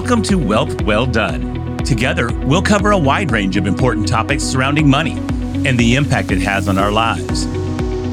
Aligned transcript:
Welcome 0.00 0.22
to 0.22 0.36
Wealth 0.38 0.80
Well 0.82 1.06
Done. 1.06 1.76
Together, 1.78 2.32
we'll 2.44 2.62
cover 2.62 2.92
a 2.92 2.96
wide 2.96 3.32
range 3.32 3.56
of 3.56 3.66
important 3.66 4.06
topics 4.06 4.44
surrounding 4.44 4.88
money 4.88 5.18
and 5.66 5.76
the 5.76 5.96
impact 5.96 6.30
it 6.30 6.38
has 6.38 6.68
on 6.68 6.78
our 6.78 6.92
lives. 6.92 7.46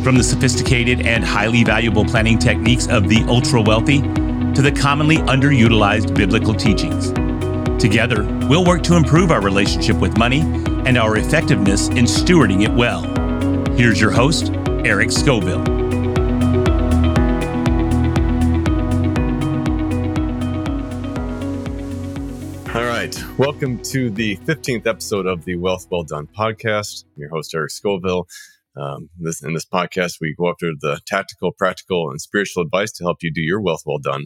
From 0.04 0.18
the 0.18 0.24
sophisticated 0.24 1.06
and 1.06 1.24
highly 1.24 1.64
valuable 1.64 2.04
planning 2.04 2.40
techniques 2.40 2.88
of 2.88 3.08
the 3.08 3.24
ultra 3.28 3.62
wealthy 3.62 4.02
to 4.02 4.64
the 4.64 4.72
commonly 4.72 5.18
underutilized 5.18 6.16
biblical 6.16 6.56
teachings. 6.56 7.12
Together, 7.80 8.24
we'll 8.50 8.66
work 8.66 8.82
to 8.82 8.96
improve 8.96 9.30
our 9.30 9.42
relationship 9.42 9.98
with 9.98 10.18
money 10.18 10.42
and 10.88 10.98
our 10.98 11.18
effectiveness 11.18 11.90
in 11.90 12.06
stewarding 12.06 12.64
it 12.64 12.74
well. 12.74 13.04
Here's 13.76 14.02
your 14.02 14.12
host, 14.12 14.52
Eric 14.84 15.12
Scoville. 15.12 15.85
Welcome 23.38 23.82
to 23.84 24.10
the 24.10 24.38
15th 24.38 24.88
episode 24.88 25.26
of 25.26 25.46
the 25.46 25.56
Wealth 25.58 25.88
Well 25.92 26.04
Done 26.04 26.28
podcast. 26.28 27.06
I'm 27.06 27.22
your 27.22 27.30
host, 27.30 27.54
Eric 27.54 27.72
Scoville. 27.72 28.28
Um, 28.76 29.10
this, 29.18 29.44
in 29.44 29.54
this 29.54 29.66
podcast, 29.66 30.18
we 30.20 30.36
go 30.38 30.50
after 30.50 30.72
the 30.80 31.00
tactical, 31.06 31.52
practical, 31.52 32.10
and 32.10 32.22
spiritual 32.22 32.64
advice 32.64 32.92
to 32.94 33.04
help 33.04 33.18
you 33.22 33.32
do 33.32 33.42
your 33.42 33.62
wealth 33.62 33.84
well 33.86 34.00
done. 34.00 34.26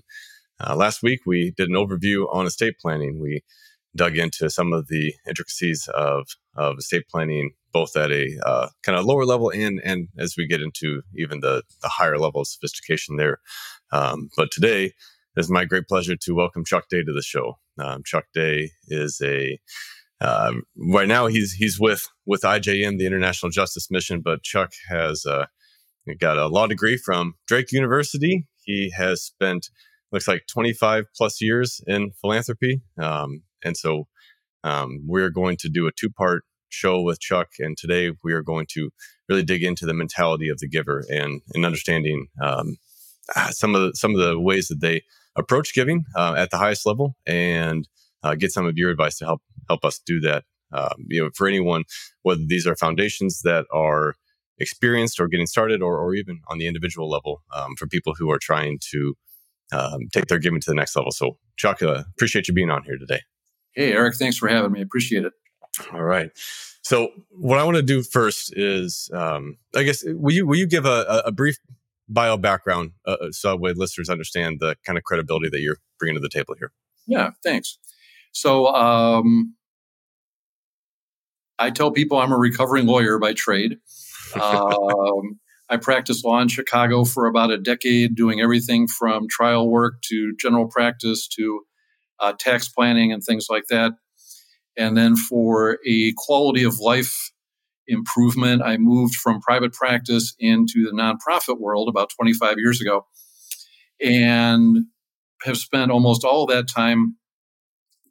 Uh, 0.59 0.75
last 0.75 1.03
week, 1.03 1.21
we 1.25 1.51
did 1.55 1.69
an 1.69 1.75
overview 1.75 2.25
on 2.33 2.45
estate 2.45 2.75
planning. 2.79 3.19
We 3.21 3.43
dug 3.95 4.17
into 4.17 4.49
some 4.49 4.73
of 4.73 4.87
the 4.87 5.13
intricacies 5.27 5.87
of, 5.93 6.27
of 6.55 6.77
estate 6.77 7.07
planning, 7.09 7.51
both 7.73 7.95
at 7.95 8.11
a 8.11 8.37
uh, 8.45 8.69
kind 8.83 8.97
of 8.97 9.05
lower 9.05 9.25
level 9.25 9.49
and, 9.49 9.81
and 9.83 10.07
as 10.17 10.35
we 10.37 10.47
get 10.47 10.61
into 10.61 11.01
even 11.15 11.39
the, 11.39 11.63
the 11.81 11.89
higher 11.89 12.17
level 12.17 12.41
of 12.41 12.47
sophistication 12.47 13.15
there. 13.15 13.39
Um, 13.91 14.29
but 14.35 14.51
today, 14.51 14.93
it 15.39 15.43
is 15.43 15.49
my 15.49 15.63
great 15.63 15.87
pleasure 15.87 16.17
to 16.17 16.35
welcome 16.35 16.65
Chuck 16.65 16.89
Day 16.89 17.01
to 17.01 17.13
the 17.13 17.21
show. 17.21 17.59
Um, 17.77 18.03
Chuck 18.03 18.25
Day 18.33 18.71
is 18.89 19.21
a 19.23 19.57
uh, 20.19 20.51
right 20.91 21.07
now 21.07 21.27
he's 21.27 21.53
he's 21.53 21.79
with 21.79 22.09
with 22.25 22.41
IJM, 22.41 22.97
the 22.97 23.05
International 23.05 23.49
Justice 23.49 23.89
Mission, 23.89 24.19
but 24.19 24.43
Chuck 24.43 24.73
has 24.89 25.25
uh, 25.25 25.45
got 26.19 26.37
a 26.37 26.47
law 26.47 26.67
degree 26.67 26.97
from 26.97 27.35
Drake 27.47 27.71
University. 27.71 28.47
He 28.65 28.91
has 28.97 29.23
spent 29.23 29.69
looks 30.11 30.27
like 30.27 30.43
25 30.51 31.05
plus 31.15 31.39
years 31.39 31.79
in 31.87 32.11
philanthropy, 32.19 32.81
um, 33.01 33.43
and 33.63 33.77
so 33.77 34.07
um, 34.65 34.99
we're 35.07 35.29
going 35.29 35.55
to 35.61 35.69
do 35.69 35.87
a 35.87 35.91
two 35.97 36.09
part 36.09 36.43
show 36.67 36.99
with 37.01 37.21
Chuck, 37.21 37.51
and 37.59 37.77
today 37.77 38.11
we 38.25 38.33
are 38.33 38.43
going 38.43 38.65
to 38.71 38.89
really 39.29 39.43
dig 39.43 39.63
into 39.63 39.85
the 39.85 39.93
mentality 39.93 40.49
of 40.49 40.59
the 40.59 40.67
giver 40.67 41.05
and 41.09 41.41
and 41.53 41.65
understanding 41.65 42.27
um, 42.43 42.75
ah, 43.37 43.47
some 43.51 43.73
of 43.73 43.81
the, 43.81 43.91
some 43.95 44.13
of 44.13 44.19
the 44.19 44.37
ways 44.37 44.67
that 44.67 44.81
they 44.81 45.01
approach 45.35 45.73
giving 45.73 46.05
uh, 46.15 46.35
at 46.37 46.51
the 46.51 46.57
highest 46.57 46.85
level 46.85 47.15
and 47.25 47.87
uh, 48.23 48.35
get 48.35 48.51
some 48.51 48.65
of 48.65 48.77
your 48.77 48.89
advice 48.89 49.17
to 49.17 49.25
help 49.25 49.41
help 49.67 49.85
us 49.85 49.99
do 50.05 50.19
that. 50.21 50.43
Um, 50.71 51.05
you 51.07 51.23
know, 51.23 51.29
for 51.35 51.47
anyone, 51.47 51.83
whether 52.21 52.41
these 52.45 52.67
are 52.67 52.75
foundations 52.75 53.41
that 53.41 53.65
are 53.73 54.15
experienced 54.59 55.19
or 55.19 55.27
getting 55.27 55.47
started, 55.47 55.81
or, 55.81 55.97
or 55.97 56.13
even 56.13 56.41
on 56.47 56.57
the 56.57 56.67
individual 56.67 57.09
level, 57.09 57.41
um, 57.55 57.75
for 57.77 57.87
people 57.87 58.13
who 58.17 58.29
are 58.29 58.37
trying 58.39 58.77
to 58.91 59.15
um, 59.71 60.07
take 60.11 60.25
their 60.25 60.39
giving 60.39 60.59
to 60.59 60.69
the 60.69 60.75
next 60.75 60.95
level. 60.95 61.11
So, 61.11 61.37
Chuck, 61.57 61.81
uh, 61.81 62.03
appreciate 62.15 62.47
you 62.47 62.53
being 62.53 62.69
on 62.69 62.83
here 62.83 62.97
today. 62.97 63.21
Hey, 63.71 63.93
Eric, 63.93 64.15
thanks 64.15 64.37
for 64.37 64.47
having 64.47 64.71
me. 64.71 64.81
Appreciate 64.81 65.25
it. 65.25 65.33
All 65.93 66.03
right. 66.03 66.31
So, 66.81 67.11
what 67.29 67.59
I 67.59 67.63
want 67.63 67.77
to 67.77 67.83
do 67.83 68.01
first 68.03 68.53
is, 68.55 69.09
um, 69.13 69.57
I 69.75 69.83
guess, 69.83 70.03
will 70.05 70.33
you 70.33 70.45
will 70.45 70.57
you 70.57 70.67
give 70.67 70.85
a, 70.85 71.23
a 71.25 71.31
brief 71.31 71.57
bio 72.09 72.37
background 72.37 72.91
uh, 73.05 73.17
uh, 73.21 73.31
so 73.31 73.55
way 73.55 73.73
listeners 73.73 74.09
understand 74.09 74.57
the 74.59 74.75
kind 74.85 74.97
of 74.97 75.03
credibility 75.03 75.49
that 75.49 75.61
you're 75.61 75.77
bringing 75.99 76.15
to 76.15 76.21
the 76.21 76.29
table 76.29 76.55
here. 76.57 76.71
Yeah, 77.07 77.31
thanks. 77.43 77.77
So 78.31 78.67
um, 78.67 79.55
I 81.57 81.69
tell 81.69 81.91
people 81.91 82.17
I'm 82.17 82.31
a 82.31 82.37
recovering 82.37 82.85
lawyer 82.85 83.19
by 83.19 83.33
trade. 83.33 83.77
Um, 84.39 85.39
I 85.69 85.77
practiced 85.77 86.25
law 86.25 86.41
in 86.41 86.47
Chicago 86.47 87.03
for 87.05 87.27
about 87.27 87.51
a 87.51 87.57
decade, 87.57 88.15
doing 88.15 88.41
everything 88.41 88.87
from 88.87 89.27
trial 89.29 89.69
work 89.69 90.01
to 90.09 90.33
general 90.39 90.67
practice 90.67 91.27
to 91.29 91.61
uh, 92.19 92.33
tax 92.39 92.67
planning 92.69 93.11
and 93.11 93.23
things 93.23 93.47
like 93.49 93.65
that. 93.69 93.93
And 94.77 94.97
then 94.97 95.15
for 95.15 95.77
a 95.87 96.13
quality 96.15 96.63
of 96.63 96.79
life 96.79 97.31
improvement. 97.89 98.61
I 98.63 98.77
moved 98.77 99.15
from 99.15 99.41
private 99.41 99.73
practice 99.73 100.33
into 100.39 100.85
the 100.85 100.91
nonprofit 100.91 101.59
world 101.59 101.89
about 101.89 102.11
25 102.15 102.55
years 102.57 102.79
ago 102.79 103.05
and 104.01 104.85
have 105.43 105.57
spent 105.57 105.91
almost 105.91 106.23
all 106.23 106.45
that 106.45 106.67
time 106.67 107.17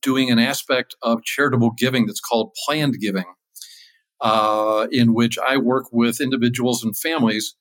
doing 0.02 0.30
an 0.30 0.38
aspect 0.38 0.94
of 1.02 1.22
charitable 1.24 1.72
giving 1.76 2.06
that's 2.06 2.20
called 2.20 2.54
planned 2.64 2.98
giving, 3.00 3.24
uh, 4.20 4.86
in 4.90 5.14
which 5.14 5.38
I 5.38 5.56
work 5.56 5.86
with 5.92 6.20
individuals 6.20 6.84
and 6.84 6.96
families 6.96 7.54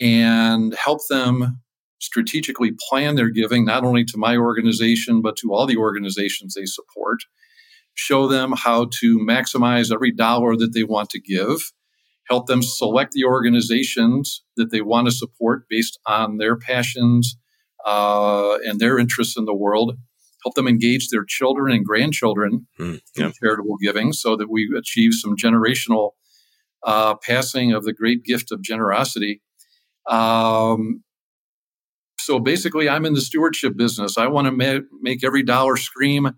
and 0.00 0.74
help 0.74 1.00
them 1.08 1.60
strategically 2.00 2.72
plan 2.88 3.14
their 3.14 3.30
giving, 3.30 3.64
not 3.64 3.84
only 3.84 4.04
to 4.04 4.18
my 4.18 4.36
organization, 4.36 5.22
but 5.22 5.36
to 5.36 5.52
all 5.52 5.66
the 5.66 5.76
organizations 5.76 6.54
they 6.54 6.66
support 6.66 7.20
show 7.94 8.26
them 8.26 8.52
how 8.56 8.88
to 9.00 9.18
maximize 9.18 9.92
every 9.92 10.12
dollar 10.12 10.56
that 10.56 10.72
they 10.72 10.84
want 10.84 11.10
to 11.10 11.20
give, 11.20 11.72
help 12.28 12.46
them 12.46 12.62
select 12.62 13.12
the 13.12 13.24
organizations 13.24 14.42
that 14.56 14.70
they 14.70 14.80
want 14.80 15.06
to 15.06 15.12
support 15.12 15.64
based 15.68 15.98
on 16.06 16.38
their 16.38 16.56
passions 16.56 17.36
uh, 17.84 18.56
and 18.64 18.80
their 18.80 18.98
interests 18.98 19.36
in 19.36 19.44
the 19.44 19.54
world, 19.54 19.96
help 20.44 20.54
them 20.54 20.68
engage 20.68 21.08
their 21.08 21.24
children 21.24 21.74
and 21.74 21.84
grandchildren 21.84 22.66
mm, 22.78 23.00
yeah. 23.16 23.26
in 23.26 23.32
charitable 23.32 23.76
giving 23.82 24.12
so 24.12 24.36
that 24.36 24.50
we 24.50 24.72
achieve 24.76 25.12
some 25.12 25.36
generational 25.36 26.10
uh, 26.84 27.14
passing 27.16 27.72
of 27.72 27.84
the 27.84 27.92
great 27.92 28.24
gift 28.24 28.50
of 28.50 28.62
generosity. 28.62 29.40
Um, 30.08 31.02
so 32.18 32.38
basically, 32.38 32.88
I'm 32.88 33.04
in 33.04 33.14
the 33.14 33.20
stewardship 33.20 33.76
business. 33.76 34.16
I 34.16 34.28
want 34.28 34.46
to 34.46 34.52
ma- 34.52 34.86
make 35.00 35.24
every 35.24 35.42
dollar 35.42 35.76
scream 35.76 36.30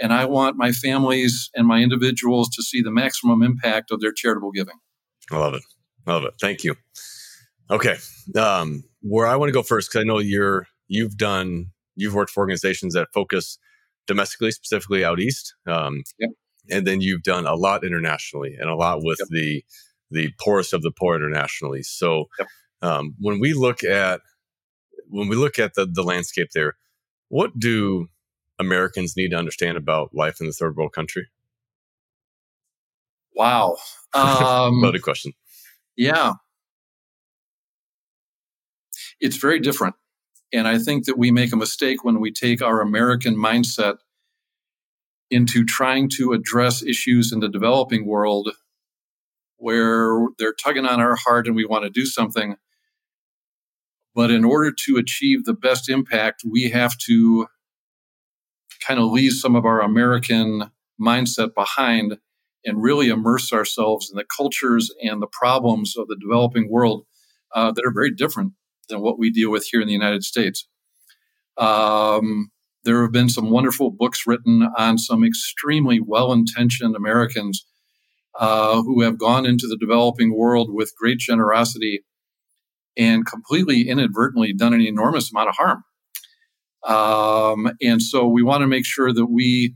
and 0.00 0.12
I 0.12 0.24
want 0.26 0.56
my 0.56 0.72
families 0.72 1.50
and 1.54 1.66
my 1.66 1.80
individuals 1.80 2.48
to 2.50 2.62
see 2.62 2.82
the 2.82 2.90
maximum 2.90 3.42
impact 3.42 3.90
of 3.90 4.00
their 4.00 4.12
charitable 4.12 4.52
giving. 4.52 4.78
I 5.30 5.38
love 5.38 5.54
it. 5.54 5.62
Love 6.06 6.24
it. 6.24 6.34
Thank 6.40 6.64
you. 6.64 6.76
Okay. 7.70 7.96
Um, 8.38 8.84
where 9.02 9.26
I 9.26 9.36
want 9.36 9.48
to 9.48 9.52
go 9.52 9.62
first, 9.62 9.90
because 9.90 10.04
I 10.04 10.06
know 10.06 10.18
you're 10.18 10.66
you've 10.88 11.16
done 11.16 11.66
you've 11.96 12.14
worked 12.14 12.30
for 12.30 12.40
organizations 12.40 12.94
that 12.94 13.08
focus 13.12 13.58
domestically, 14.06 14.52
specifically 14.52 15.04
out 15.04 15.18
east. 15.18 15.54
Um, 15.66 16.02
yep. 16.18 16.30
And 16.70 16.86
then 16.86 17.00
you've 17.00 17.22
done 17.22 17.46
a 17.46 17.54
lot 17.54 17.84
internationally 17.84 18.56
and 18.58 18.68
a 18.68 18.74
lot 18.74 19.00
with 19.02 19.18
yep. 19.20 19.28
the 19.30 19.64
the 20.10 20.30
poorest 20.40 20.72
of 20.72 20.82
the 20.82 20.92
poor 20.92 21.16
internationally. 21.16 21.82
So 21.82 22.26
yep. 22.38 22.48
um, 22.82 23.14
when 23.18 23.40
we 23.40 23.52
look 23.52 23.82
at 23.82 24.20
when 25.08 25.28
we 25.28 25.36
look 25.36 25.58
at 25.58 25.74
the 25.74 25.86
the 25.86 26.02
landscape 26.02 26.50
there, 26.54 26.74
what 27.28 27.58
do 27.58 28.08
Americans 28.58 29.16
need 29.16 29.30
to 29.30 29.36
understand 29.36 29.76
about 29.76 30.14
life 30.14 30.40
in 30.40 30.46
the 30.46 30.52
third 30.52 30.76
world 30.76 30.92
country? 30.92 31.28
Wow. 33.34 33.76
Um, 34.14 34.80
Loaded 34.80 35.02
question. 35.02 35.32
Yeah. 35.94 36.34
It's 39.20 39.36
very 39.36 39.60
different. 39.60 39.94
And 40.54 40.66
I 40.66 40.78
think 40.78 41.04
that 41.04 41.18
we 41.18 41.30
make 41.30 41.52
a 41.52 41.56
mistake 41.56 42.02
when 42.02 42.18
we 42.18 42.32
take 42.32 42.62
our 42.62 42.80
American 42.80 43.36
mindset 43.36 43.96
into 45.30 45.66
trying 45.66 46.08
to 46.16 46.32
address 46.32 46.82
issues 46.82 47.30
in 47.30 47.40
the 47.40 47.48
developing 47.50 48.06
world 48.06 48.52
where 49.58 50.28
they're 50.38 50.54
tugging 50.54 50.86
on 50.86 51.00
our 51.00 51.16
heart 51.16 51.46
and 51.46 51.56
we 51.56 51.66
want 51.66 51.84
to 51.84 51.90
do 51.90 52.06
something. 52.06 52.56
But 54.14 54.30
in 54.30 54.44
order 54.44 54.72
to 54.86 54.96
achieve 54.96 55.44
the 55.44 55.52
best 55.52 55.90
impact, 55.90 56.42
we 56.50 56.70
have 56.70 56.96
to 57.06 57.48
kind 58.86 59.00
of 59.00 59.10
leave 59.10 59.32
some 59.32 59.56
of 59.56 59.64
our 59.64 59.80
American 59.80 60.70
mindset 61.00 61.54
behind 61.54 62.18
and 62.64 62.82
really 62.82 63.08
immerse 63.08 63.52
ourselves 63.52 64.10
in 64.10 64.16
the 64.16 64.24
cultures 64.24 64.90
and 65.02 65.22
the 65.22 65.28
problems 65.28 65.96
of 65.96 66.08
the 66.08 66.16
developing 66.20 66.70
world 66.70 67.06
uh, 67.54 67.70
that 67.72 67.84
are 67.86 67.92
very 67.92 68.10
different 68.10 68.52
than 68.88 69.00
what 69.00 69.18
we 69.18 69.30
deal 69.30 69.50
with 69.50 69.66
here 69.70 69.80
in 69.80 69.86
the 69.86 69.92
United 69.92 70.24
States. 70.24 70.68
Um, 71.56 72.50
there 72.84 73.02
have 73.02 73.12
been 73.12 73.28
some 73.28 73.50
wonderful 73.50 73.90
books 73.90 74.26
written 74.26 74.68
on 74.76 74.98
some 74.98 75.24
extremely 75.24 76.00
well 76.00 76.32
intentioned 76.32 76.94
Americans 76.94 77.66
uh, 78.38 78.82
who 78.82 79.02
have 79.02 79.18
gone 79.18 79.46
into 79.46 79.66
the 79.66 79.78
developing 79.78 80.36
world 80.36 80.68
with 80.72 80.94
great 80.98 81.18
generosity 81.18 82.04
and 82.96 83.26
completely 83.26 83.88
inadvertently 83.88 84.52
done 84.52 84.74
an 84.74 84.80
enormous 84.80 85.30
amount 85.30 85.48
of 85.48 85.56
harm. 85.56 85.84
Um, 86.86 87.70
and 87.82 88.00
so 88.00 88.26
we 88.26 88.42
want 88.42 88.62
to 88.62 88.66
make 88.66 88.86
sure 88.86 89.12
that 89.12 89.26
we, 89.26 89.74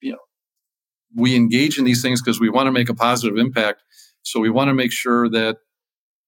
you 0.00 0.12
know, 0.12 0.18
we 1.14 1.36
engage 1.36 1.78
in 1.78 1.84
these 1.84 2.02
things 2.02 2.22
because 2.22 2.40
we 2.40 2.48
want 2.50 2.66
to 2.66 2.72
make 2.72 2.88
a 2.88 2.94
positive 2.94 3.36
impact. 3.36 3.82
So 4.22 4.40
we 4.40 4.50
want 4.50 4.68
to 4.68 4.74
make 4.74 4.92
sure 4.92 5.28
that, 5.28 5.58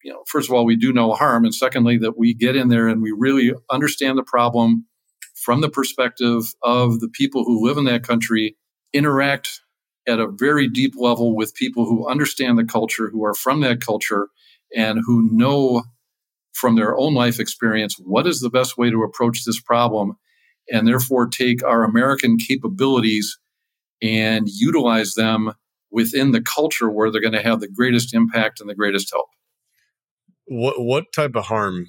you 0.03 0.13
know, 0.13 0.23
first 0.27 0.49
of 0.49 0.55
all, 0.55 0.65
we 0.65 0.77
do 0.77 0.93
no 0.93 1.13
harm. 1.13 1.45
And 1.45 1.55
secondly, 1.55 1.99
that 1.99 2.19
we 2.19 2.35
get 2.35 2.57
in 2.57 2.69
there 2.69 2.89
and 2.89 3.03
we 3.03 3.13
really 3.17 3.53
understand 3.71 4.19
the 4.19 4.23
problem, 4.23 4.87
from 5.35 5.63
the 5.63 5.71
perspective 5.71 6.53
of 6.63 7.01
the 7.01 7.09
people 7.09 7.45
who 7.45 7.67
live 7.67 7.79
in 7.79 7.85
that 7.85 8.03
country, 8.03 8.57
interact 8.93 9.61
at 10.07 10.19
a 10.19 10.27
very 10.29 10.69
deep 10.69 10.95
level 10.97 11.35
with 11.35 11.55
people 11.55 11.85
who 11.85 12.09
understand 12.09 12.59
the 12.59 12.65
culture, 12.65 13.09
who 13.11 13.25
are 13.25 13.35
from 13.35 13.61
that 13.61 13.81
culture, 13.81 14.29
and 14.77 15.01
who 15.05 15.29
know 15.33 15.83
from 16.53 16.77
their 16.77 16.97
own 16.97 17.15
life 17.15 17.39
experience 17.39 17.97
what 17.99 18.27
is 18.27 18.41
the 18.41 18.51
best 18.51 18.77
way 18.77 18.91
to 18.91 19.03
approach 19.03 19.45
this 19.45 19.61
problem, 19.61 20.17
and 20.71 20.87
therefore 20.87 21.27
take 21.27 21.65
our 21.65 21.85
American 21.85 22.37
capabilities 22.37 23.39
and 24.03 24.49
utilize 24.49 25.15
them 25.15 25.53
within 25.91 26.33
the 26.33 26.41
culture 26.41 26.91
where 26.91 27.11
they're 27.11 27.21
going 27.21 27.33
to 27.33 27.43
have 27.43 27.61
the 27.61 27.69
greatest 27.69 28.15
impact 28.15 28.61
and 28.61 28.71
the 28.71 28.75
greatest 28.75 29.11
help. 29.13 29.29
What 30.47 30.81
what 30.81 31.13
type 31.13 31.37
of 31.37 31.45
harm 31.45 31.87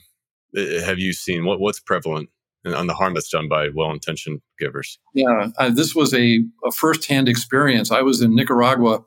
uh, 0.55 0.81
have 0.83 0.99
you 0.99 1.13
seen? 1.13 1.45
What 1.45 1.59
what's 1.59 1.79
prevalent 1.79 2.29
on 2.65 2.87
the 2.87 2.93
harm 2.93 3.15
that's 3.15 3.29
done 3.29 3.49
by 3.49 3.69
well-intentioned 3.73 4.41
givers? 4.59 4.99
Yeah, 5.15 5.47
uh, 5.57 5.69
this 5.69 5.95
was 5.95 6.13
a, 6.13 6.43
a 6.63 6.71
firsthand 6.71 7.27
experience. 7.27 7.91
I 7.91 8.01
was 8.03 8.21
in 8.21 8.35
Nicaragua 8.35 9.03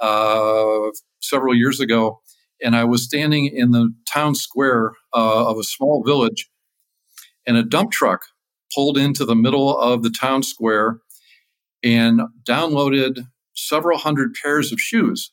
uh, 0.00 0.90
several 1.20 1.54
years 1.54 1.80
ago, 1.80 2.20
and 2.64 2.74
I 2.74 2.84
was 2.84 3.04
standing 3.04 3.46
in 3.46 3.72
the 3.72 3.94
town 4.10 4.34
square 4.34 4.92
uh, 5.14 5.46
of 5.46 5.58
a 5.58 5.62
small 5.62 6.02
village, 6.02 6.48
and 7.46 7.58
a 7.58 7.62
dump 7.62 7.92
truck 7.92 8.22
pulled 8.74 8.96
into 8.96 9.26
the 9.26 9.36
middle 9.36 9.78
of 9.78 10.02
the 10.02 10.10
town 10.10 10.42
square 10.42 10.98
and 11.84 12.22
downloaded 12.48 13.26
several 13.54 13.98
hundred 13.98 14.34
pairs 14.42 14.72
of 14.72 14.80
shoes 14.80 15.30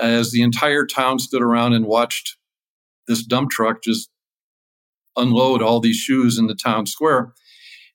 as 0.00 0.32
the 0.32 0.40
entire 0.40 0.86
town 0.86 1.18
stood 1.18 1.42
around 1.42 1.74
and 1.74 1.84
watched 1.84 2.36
this 3.06 3.22
dump 3.22 3.50
truck 3.50 3.82
just 3.82 4.08
unload 5.16 5.60
all 5.60 5.78
these 5.78 5.96
shoes 5.96 6.38
in 6.38 6.46
the 6.46 6.54
town 6.54 6.86
square. 6.86 7.34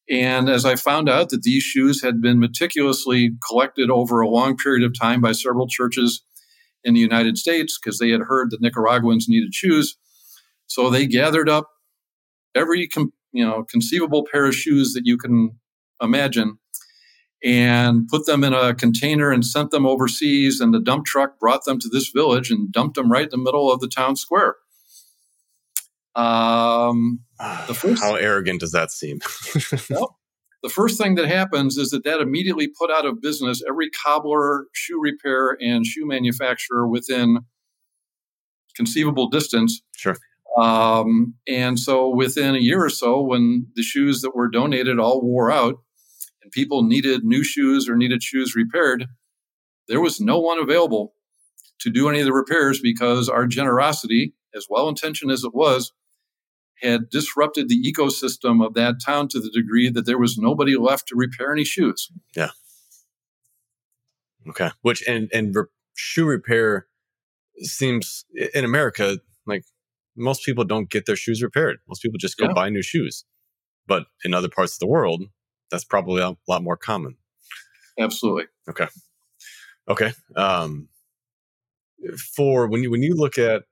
And 0.07 0.49
as 0.49 0.65
I 0.65 0.75
found 0.75 1.09
out 1.09 1.29
that 1.29 1.41
these 1.41 1.63
shoes 1.63 2.03
had 2.03 2.21
been 2.21 2.39
meticulously 2.39 3.31
collected 3.47 3.89
over 3.89 4.21
a 4.21 4.29
long 4.29 4.55
period 4.55 4.83
of 4.85 4.93
time 4.97 5.19
by 5.19 5.31
several 5.31 5.67
churches 5.67 6.21
in 6.85 6.93
the 6.93 7.01
United 7.01 7.37
States, 7.37 7.77
because 7.77 7.99
they 7.99 8.09
had 8.09 8.21
heard 8.21 8.51
that 8.51 8.61
Nicaraguans 8.61 9.27
needed 9.27 9.53
shoes, 9.53 9.97
so 10.67 10.89
they 10.89 11.05
gathered 11.05 11.49
up 11.49 11.69
every 12.55 12.89
you 13.33 13.45
know 13.45 13.63
conceivable 13.63 14.25
pair 14.31 14.45
of 14.45 14.55
shoes 14.55 14.93
that 14.93 15.05
you 15.05 15.17
can 15.17 15.59
imagine 16.01 16.57
and 17.43 18.07
put 18.07 18.25
them 18.25 18.43
in 18.43 18.53
a 18.53 18.73
container 18.73 19.31
and 19.31 19.45
sent 19.45 19.69
them 19.69 19.85
overseas. 19.85 20.59
And 20.59 20.73
the 20.73 20.79
dump 20.79 21.05
truck 21.05 21.39
brought 21.39 21.63
them 21.65 21.79
to 21.79 21.87
this 21.87 22.09
village 22.09 22.49
and 22.49 22.71
dumped 22.71 22.95
them 22.95 23.11
right 23.11 23.25
in 23.25 23.29
the 23.29 23.37
middle 23.37 23.71
of 23.71 23.79
the 23.81 23.87
town 23.87 24.15
square. 24.15 24.55
Um, 26.15 27.19
the 27.67 27.73
first, 27.73 28.01
How 28.01 28.15
arrogant 28.15 28.61
does 28.61 28.71
that 28.71 28.91
seem? 28.91 29.19
well, 29.89 30.17
the 30.65 30.69
first 30.69 30.97
thing 30.97 31.13
that 31.13 31.27
happens 31.27 31.77
is 31.77 31.91
that 31.91 32.03
that 32.05 32.21
immediately 32.21 32.67
put 32.67 32.89
out 32.89 33.05
of 33.05 33.21
business 33.21 33.61
every 33.69 33.87
cobbler, 33.91 34.65
shoe 34.73 34.99
repair, 34.99 35.55
and 35.61 35.85
shoe 35.85 36.07
manufacturer 36.07 36.87
within 36.87 37.41
conceivable 38.75 39.29
distance. 39.29 39.83
Sure. 39.95 40.17
Um, 40.57 41.35
and 41.47 41.77
so 41.77 42.09
within 42.09 42.55
a 42.55 42.59
year 42.59 42.83
or 42.83 42.89
so, 42.89 43.21
when 43.21 43.67
the 43.75 43.83
shoes 43.83 44.21
that 44.21 44.35
were 44.35 44.49
donated 44.49 44.97
all 44.97 45.21
wore 45.21 45.51
out, 45.51 45.75
and 46.41 46.51
people 46.51 46.81
needed 46.81 47.23
new 47.23 47.43
shoes 47.43 47.87
or 47.87 47.95
needed 47.95 48.23
shoes 48.23 48.55
repaired, 48.55 49.05
there 49.87 50.01
was 50.01 50.19
no 50.19 50.39
one 50.39 50.57
available 50.57 51.13
to 51.81 51.91
do 51.91 52.09
any 52.09 52.21
of 52.21 52.25
the 52.25 52.33
repairs 52.33 52.79
because 52.81 53.29
our 53.29 53.45
generosity, 53.45 54.33
as 54.55 54.65
well 54.67 54.89
intentioned 54.89 55.29
as 55.29 55.43
it 55.43 55.53
was, 55.53 55.93
had 56.81 57.09
disrupted 57.09 57.69
the 57.69 57.81
ecosystem 57.81 58.65
of 58.65 58.73
that 58.73 58.95
town 59.03 59.27
to 59.29 59.39
the 59.39 59.49
degree 59.49 59.89
that 59.89 60.05
there 60.05 60.17
was 60.17 60.37
nobody 60.37 60.75
left 60.75 61.07
to 61.07 61.15
repair 61.15 61.51
any 61.51 61.63
shoes. 61.63 62.11
Yeah. 62.35 62.51
Okay. 64.49 64.71
Which 64.81 65.03
and 65.07 65.29
and 65.33 65.55
re- 65.55 65.63
shoe 65.95 66.25
repair 66.25 66.87
seems 67.59 68.25
in 68.53 68.65
America 68.65 69.19
like 69.45 69.63
most 70.15 70.45
people 70.45 70.63
don't 70.63 70.89
get 70.89 71.05
their 71.05 71.15
shoes 71.15 71.41
repaired. 71.41 71.77
Most 71.87 72.01
people 72.01 72.17
just 72.19 72.37
go 72.37 72.45
yeah. 72.45 72.53
buy 72.53 72.69
new 72.69 72.81
shoes. 72.81 73.25
But 73.87 74.07
in 74.23 74.33
other 74.33 74.49
parts 74.49 74.73
of 74.73 74.79
the 74.79 74.87
world, 74.87 75.23
that's 75.69 75.83
probably 75.83 76.21
a 76.21 76.35
lot 76.47 76.63
more 76.63 76.77
common. 76.77 77.17
Absolutely. 77.99 78.45
Okay. 78.69 78.87
Okay. 79.87 80.13
Um, 80.35 80.89
for 82.35 82.67
when 82.67 82.83
you 82.83 82.91
when 82.91 83.03
you 83.03 83.15
look 83.15 83.37
at 83.37 83.63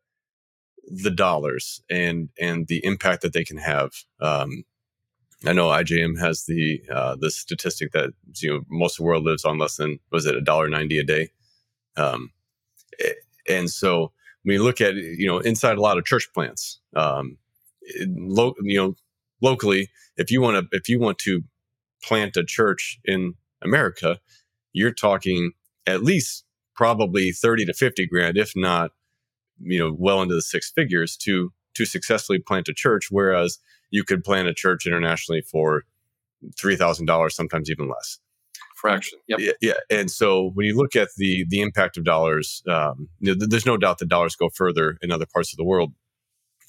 the 0.88 1.12
dollars 1.12 1.82
and 1.90 2.30
and 2.40 2.68
the 2.68 2.84
impact 2.86 3.22
that 3.22 3.34
they 3.34 3.44
can 3.44 3.58
have. 3.58 3.92
Um, 4.20 4.64
I 5.46 5.54
know 5.54 5.68
IJM 5.68 6.20
has 6.20 6.46
the 6.46 6.82
uh, 6.92 7.16
the 7.20 7.30
statistic 7.30 7.92
that 7.92 8.12
you 8.38 8.50
know 8.50 8.62
most 8.70 8.94
of 8.94 8.98
the 8.98 9.04
world 9.04 9.24
lives 9.24 9.46
on 9.46 9.58
less 9.58 9.78
than 9.78 10.00
was 10.12 10.26
it 10.26 10.36
a 10.36 10.42
dollar 10.42 10.70
ninety 10.70 11.00
a 11.00 11.04
day, 11.04 11.30
um, 11.98 12.32
and 13.50 13.70
so 13.70 14.12
when 14.44 14.56
you 14.56 14.64
look 14.64 14.82
at 14.82 14.96
you 14.96 15.28
know 15.28 15.40
inside 15.40 15.78
a 15.78 15.82
lot 15.82 15.98
of 15.98 16.06
church 16.06 16.30
plants, 16.34 16.80
um, 16.96 17.38
lo- 18.08 18.56
you 18.62 18.78
know 18.78 18.96
locally, 19.42 19.90
if 20.18 20.32
you 20.32 20.42
want 20.42 20.72
to 20.72 20.78
if 20.78 20.88
you 20.88 21.00
want 21.00 21.18
to 21.20 21.44
plant 22.04 22.38
a 22.38 22.44
church 22.44 23.00
in 23.06 23.36
America, 23.62 24.20
you're 24.72 24.94
talking 24.94 25.52
at 25.88 26.04
least 26.04 26.46
probably 26.76 27.32
30 27.32 27.66
to 27.66 27.74
50 27.74 28.08
grand, 28.08 28.38
if 28.38 28.54
not 28.56 28.92
you 29.60 29.80
know 29.80 29.96
well 29.98 30.22
into 30.22 30.36
the 30.36 30.42
six 30.42 30.72
figures 30.72 31.16
to 31.18 31.52
to 31.74 31.86
successfully 31.86 32.40
plant 32.40 32.68
a 32.68 32.74
church 32.74 33.08
whereas 33.10 33.60
you 33.90 34.04
could 34.04 34.24
plant 34.24 34.48
a 34.48 34.54
church 34.54 34.86
internationally 34.88 35.42
for 35.42 35.84
$3000 36.60 37.32
sometimes 37.32 37.70
even 37.70 37.88
less. 37.88 38.20
Fraction 38.76 39.20
yep. 39.28 39.40
yeah, 39.40 39.52
yeah 39.62 39.74
and 39.90 40.12
so 40.12 40.52
when 40.56 40.66
you 40.66 40.76
look 40.76 40.96
at 40.96 41.08
the 41.16 41.46
the 41.48 41.62
impact 41.62 41.96
of 41.96 42.04
dollars 42.04 42.62
um, 42.68 43.08
you 43.20 43.34
know, 43.34 43.46
there's 43.48 43.66
no 43.66 43.78
doubt 43.78 44.00
that 44.00 44.10
dollars 44.10 44.36
go 44.36 44.50
further 44.50 44.98
in 45.02 45.10
other 45.10 45.26
parts 45.26 45.54
of 45.54 45.58
the 45.58 45.64
world. 45.64 45.94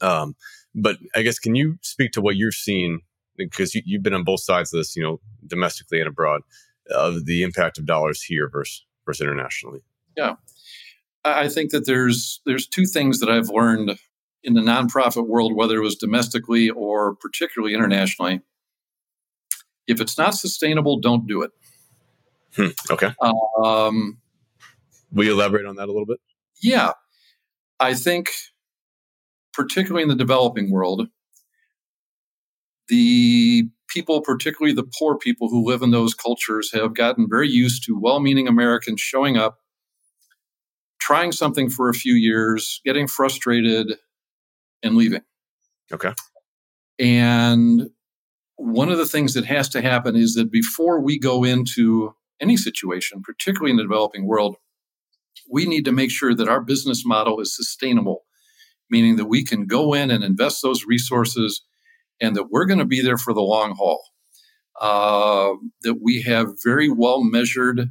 Um, 0.00 0.36
but 0.76 0.98
i 1.14 1.22
guess 1.22 1.38
can 1.38 1.54
you 1.54 1.78
speak 1.82 2.12
to 2.12 2.20
what 2.20 2.36
you're 2.36 2.52
seeing 2.52 3.00
because 3.36 3.74
you, 3.74 3.82
you've 3.84 4.02
been 4.02 4.14
on 4.14 4.24
both 4.24 4.40
sides 4.40 4.72
of 4.72 4.78
this 4.78 4.94
you 4.94 5.02
know 5.02 5.20
domestically 5.46 5.98
and 5.98 6.08
abroad 6.08 6.42
of 6.90 7.26
the 7.26 7.42
impact 7.42 7.78
of 7.78 7.86
dollars 7.86 8.22
here 8.22 8.48
versus 8.48 8.84
versus 9.04 9.20
internationally. 9.20 9.80
Yeah 10.16 10.34
I 11.24 11.48
think 11.48 11.70
that 11.70 11.86
there's 11.86 12.40
there's 12.44 12.66
two 12.66 12.84
things 12.84 13.20
that 13.20 13.30
I've 13.30 13.48
learned 13.48 13.98
in 14.42 14.54
the 14.54 14.60
nonprofit 14.60 15.26
world, 15.26 15.54
whether 15.54 15.76
it 15.76 15.82
was 15.82 15.96
domestically 15.96 16.68
or 16.68 17.16
particularly 17.16 17.74
internationally. 17.74 18.42
If 19.86 20.00
it's 20.00 20.18
not 20.18 20.34
sustainable, 20.34 21.00
don't 21.00 21.26
do 21.26 21.42
it. 21.42 21.50
Hmm, 22.56 22.92
okay. 22.92 23.12
Um, 23.62 24.18
Will 25.12 25.24
you 25.24 25.32
elaborate 25.32 25.66
on 25.66 25.76
that 25.76 25.84
a 25.84 25.92
little 25.92 26.06
bit? 26.06 26.18
Yeah, 26.62 26.92
I 27.80 27.94
think 27.94 28.30
particularly 29.52 30.02
in 30.02 30.08
the 30.08 30.14
developing 30.14 30.70
world, 30.70 31.08
the 32.88 33.68
people, 33.88 34.20
particularly 34.20 34.74
the 34.74 34.88
poor 34.98 35.16
people 35.16 35.48
who 35.48 35.64
live 35.64 35.82
in 35.82 35.90
those 35.90 36.14
cultures, 36.14 36.72
have 36.72 36.94
gotten 36.94 37.28
very 37.28 37.48
used 37.48 37.84
to 37.84 37.98
well-meaning 37.98 38.48
Americans 38.48 39.00
showing 39.00 39.36
up 39.36 39.58
trying 41.04 41.32
something 41.32 41.68
for 41.68 41.90
a 41.90 41.94
few 41.94 42.14
years, 42.14 42.80
getting 42.82 43.06
frustrated, 43.06 43.98
and 44.82 44.96
leaving. 44.96 45.20
Okay. 45.92 46.14
And 46.98 47.90
one 48.56 48.88
of 48.88 48.96
the 48.96 49.04
things 49.04 49.34
that 49.34 49.44
has 49.44 49.68
to 49.70 49.82
happen 49.82 50.16
is 50.16 50.34
that 50.34 50.50
before 50.50 51.02
we 51.02 51.18
go 51.18 51.44
into 51.44 52.14
any 52.40 52.56
situation, 52.56 53.20
particularly 53.22 53.70
in 53.70 53.76
the 53.76 53.82
developing 53.82 54.26
world, 54.26 54.56
we 55.50 55.66
need 55.66 55.84
to 55.84 55.92
make 55.92 56.10
sure 56.10 56.34
that 56.34 56.48
our 56.48 56.62
business 56.62 57.04
model 57.04 57.38
is 57.38 57.54
sustainable, 57.54 58.24
meaning 58.88 59.16
that 59.16 59.26
we 59.26 59.44
can 59.44 59.66
go 59.66 59.92
in 59.92 60.10
and 60.10 60.24
invest 60.24 60.62
those 60.62 60.86
resources 60.86 61.62
and 62.18 62.34
that 62.34 62.50
we're 62.50 62.64
going 62.64 62.78
to 62.78 62.86
be 62.86 63.02
there 63.02 63.18
for 63.18 63.34
the 63.34 63.42
long 63.42 63.74
haul. 63.76 64.02
Uh, 64.80 65.52
that 65.82 66.00
we 66.02 66.22
have 66.22 66.48
very 66.64 66.88
well 66.88 67.22
measured 67.22 67.90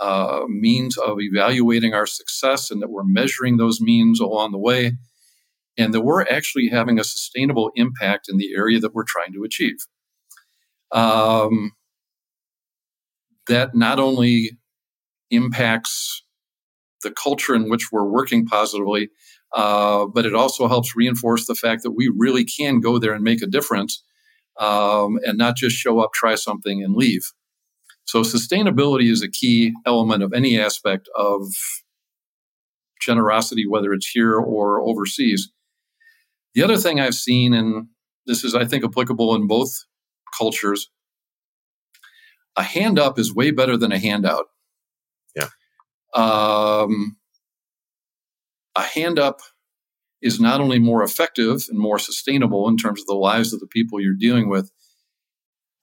uh, 0.00 0.42
means 0.48 0.96
of 0.96 1.18
evaluating 1.20 1.94
our 1.94 2.06
success 2.06 2.70
and 2.70 2.80
that 2.82 2.90
we're 2.90 3.04
measuring 3.04 3.56
those 3.56 3.80
means 3.80 4.20
along 4.20 4.52
the 4.52 4.58
way 4.58 4.92
and 5.76 5.94
that 5.94 6.02
we're 6.02 6.22
actually 6.22 6.68
having 6.68 6.98
a 6.98 7.04
sustainable 7.04 7.70
impact 7.76 8.28
in 8.28 8.36
the 8.36 8.52
area 8.54 8.80
that 8.80 8.94
we're 8.94 9.04
trying 9.04 9.32
to 9.32 9.44
achieve. 9.44 9.76
Um, 10.90 11.72
that 13.46 13.74
not 13.74 13.98
only 13.98 14.58
impacts 15.30 16.24
the 17.02 17.10
culture 17.10 17.54
in 17.54 17.70
which 17.70 17.92
we're 17.92 18.08
working 18.08 18.44
positively, 18.44 19.10
uh, 19.54 20.06
but 20.06 20.26
it 20.26 20.34
also 20.34 20.68
helps 20.68 20.96
reinforce 20.96 21.46
the 21.46 21.54
fact 21.54 21.82
that 21.82 21.92
we 21.92 22.12
really 22.14 22.44
can 22.44 22.80
go 22.80 22.98
there 22.98 23.12
and 23.12 23.22
make 23.22 23.42
a 23.42 23.46
difference 23.46 24.02
um, 24.58 25.18
and 25.24 25.38
not 25.38 25.56
just 25.56 25.76
show 25.76 26.00
up, 26.00 26.12
try 26.12 26.34
something, 26.34 26.82
and 26.82 26.96
leave. 26.96 27.32
So, 28.08 28.22
sustainability 28.22 29.12
is 29.12 29.22
a 29.22 29.28
key 29.28 29.74
element 29.84 30.22
of 30.22 30.32
any 30.32 30.58
aspect 30.58 31.10
of 31.14 31.42
generosity, 33.02 33.66
whether 33.68 33.92
it's 33.92 34.08
here 34.08 34.34
or 34.34 34.80
overseas. 34.80 35.52
The 36.54 36.62
other 36.62 36.78
thing 36.78 36.98
I've 36.98 37.14
seen, 37.14 37.52
and 37.52 37.88
this 38.24 38.44
is, 38.44 38.54
I 38.54 38.64
think, 38.64 38.82
applicable 38.82 39.34
in 39.34 39.46
both 39.46 39.84
cultures, 40.36 40.90
a 42.56 42.62
hand 42.62 42.98
up 42.98 43.18
is 43.18 43.34
way 43.34 43.50
better 43.50 43.76
than 43.76 43.92
a 43.92 43.98
handout. 43.98 44.46
Yeah. 45.36 45.48
Um, 46.14 47.18
a 48.74 48.82
hand 48.84 49.18
up 49.18 49.40
is 50.22 50.40
not 50.40 50.62
only 50.62 50.78
more 50.78 51.02
effective 51.02 51.66
and 51.68 51.78
more 51.78 51.98
sustainable 51.98 52.68
in 52.68 52.78
terms 52.78 53.02
of 53.02 53.06
the 53.06 53.14
lives 53.14 53.52
of 53.52 53.60
the 53.60 53.66
people 53.66 54.00
you're 54.00 54.14
dealing 54.18 54.48
with, 54.48 54.70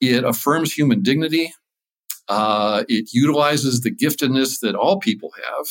it 0.01 0.23
affirms 0.23 0.73
human 0.73 1.03
dignity. 1.03 1.53
Uh, 2.27 2.83
it 2.87 3.09
utilizes 3.13 3.81
the 3.81 3.91
giftedness 3.91 4.59
that 4.61 4.75
all 4.75 4.99
people 4.99 5.31
have. 5.43 5.65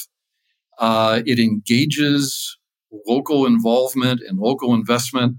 Uh, 0.78 1.22
it 1.26 1.38
engages 1.38 2.58
local 3.06 3.46
involvement 3.46 4.20
and 4.26 4.38
local 4.38 4.74
investment. 4.74 5.36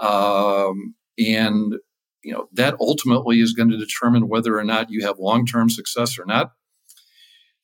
Um, 0.00 0.94
and 1.18 1.74
you 2.22 2.32
know 2.32 2.48
that 2.52 2.76
ultimately 2.80 3.40
is 3.40 3.52
going 3.52 3.70
to 3.70 3.76
determine 3.76 4.28
whether 4.28 4.58
or 4.58 4.64
not 4.64 4.90
you 4.90 5.04
have 5.04 5.18
long-term 5.18 5.70
success 5.70 6.18
or 6.18 6.24
not. 6.26 6.52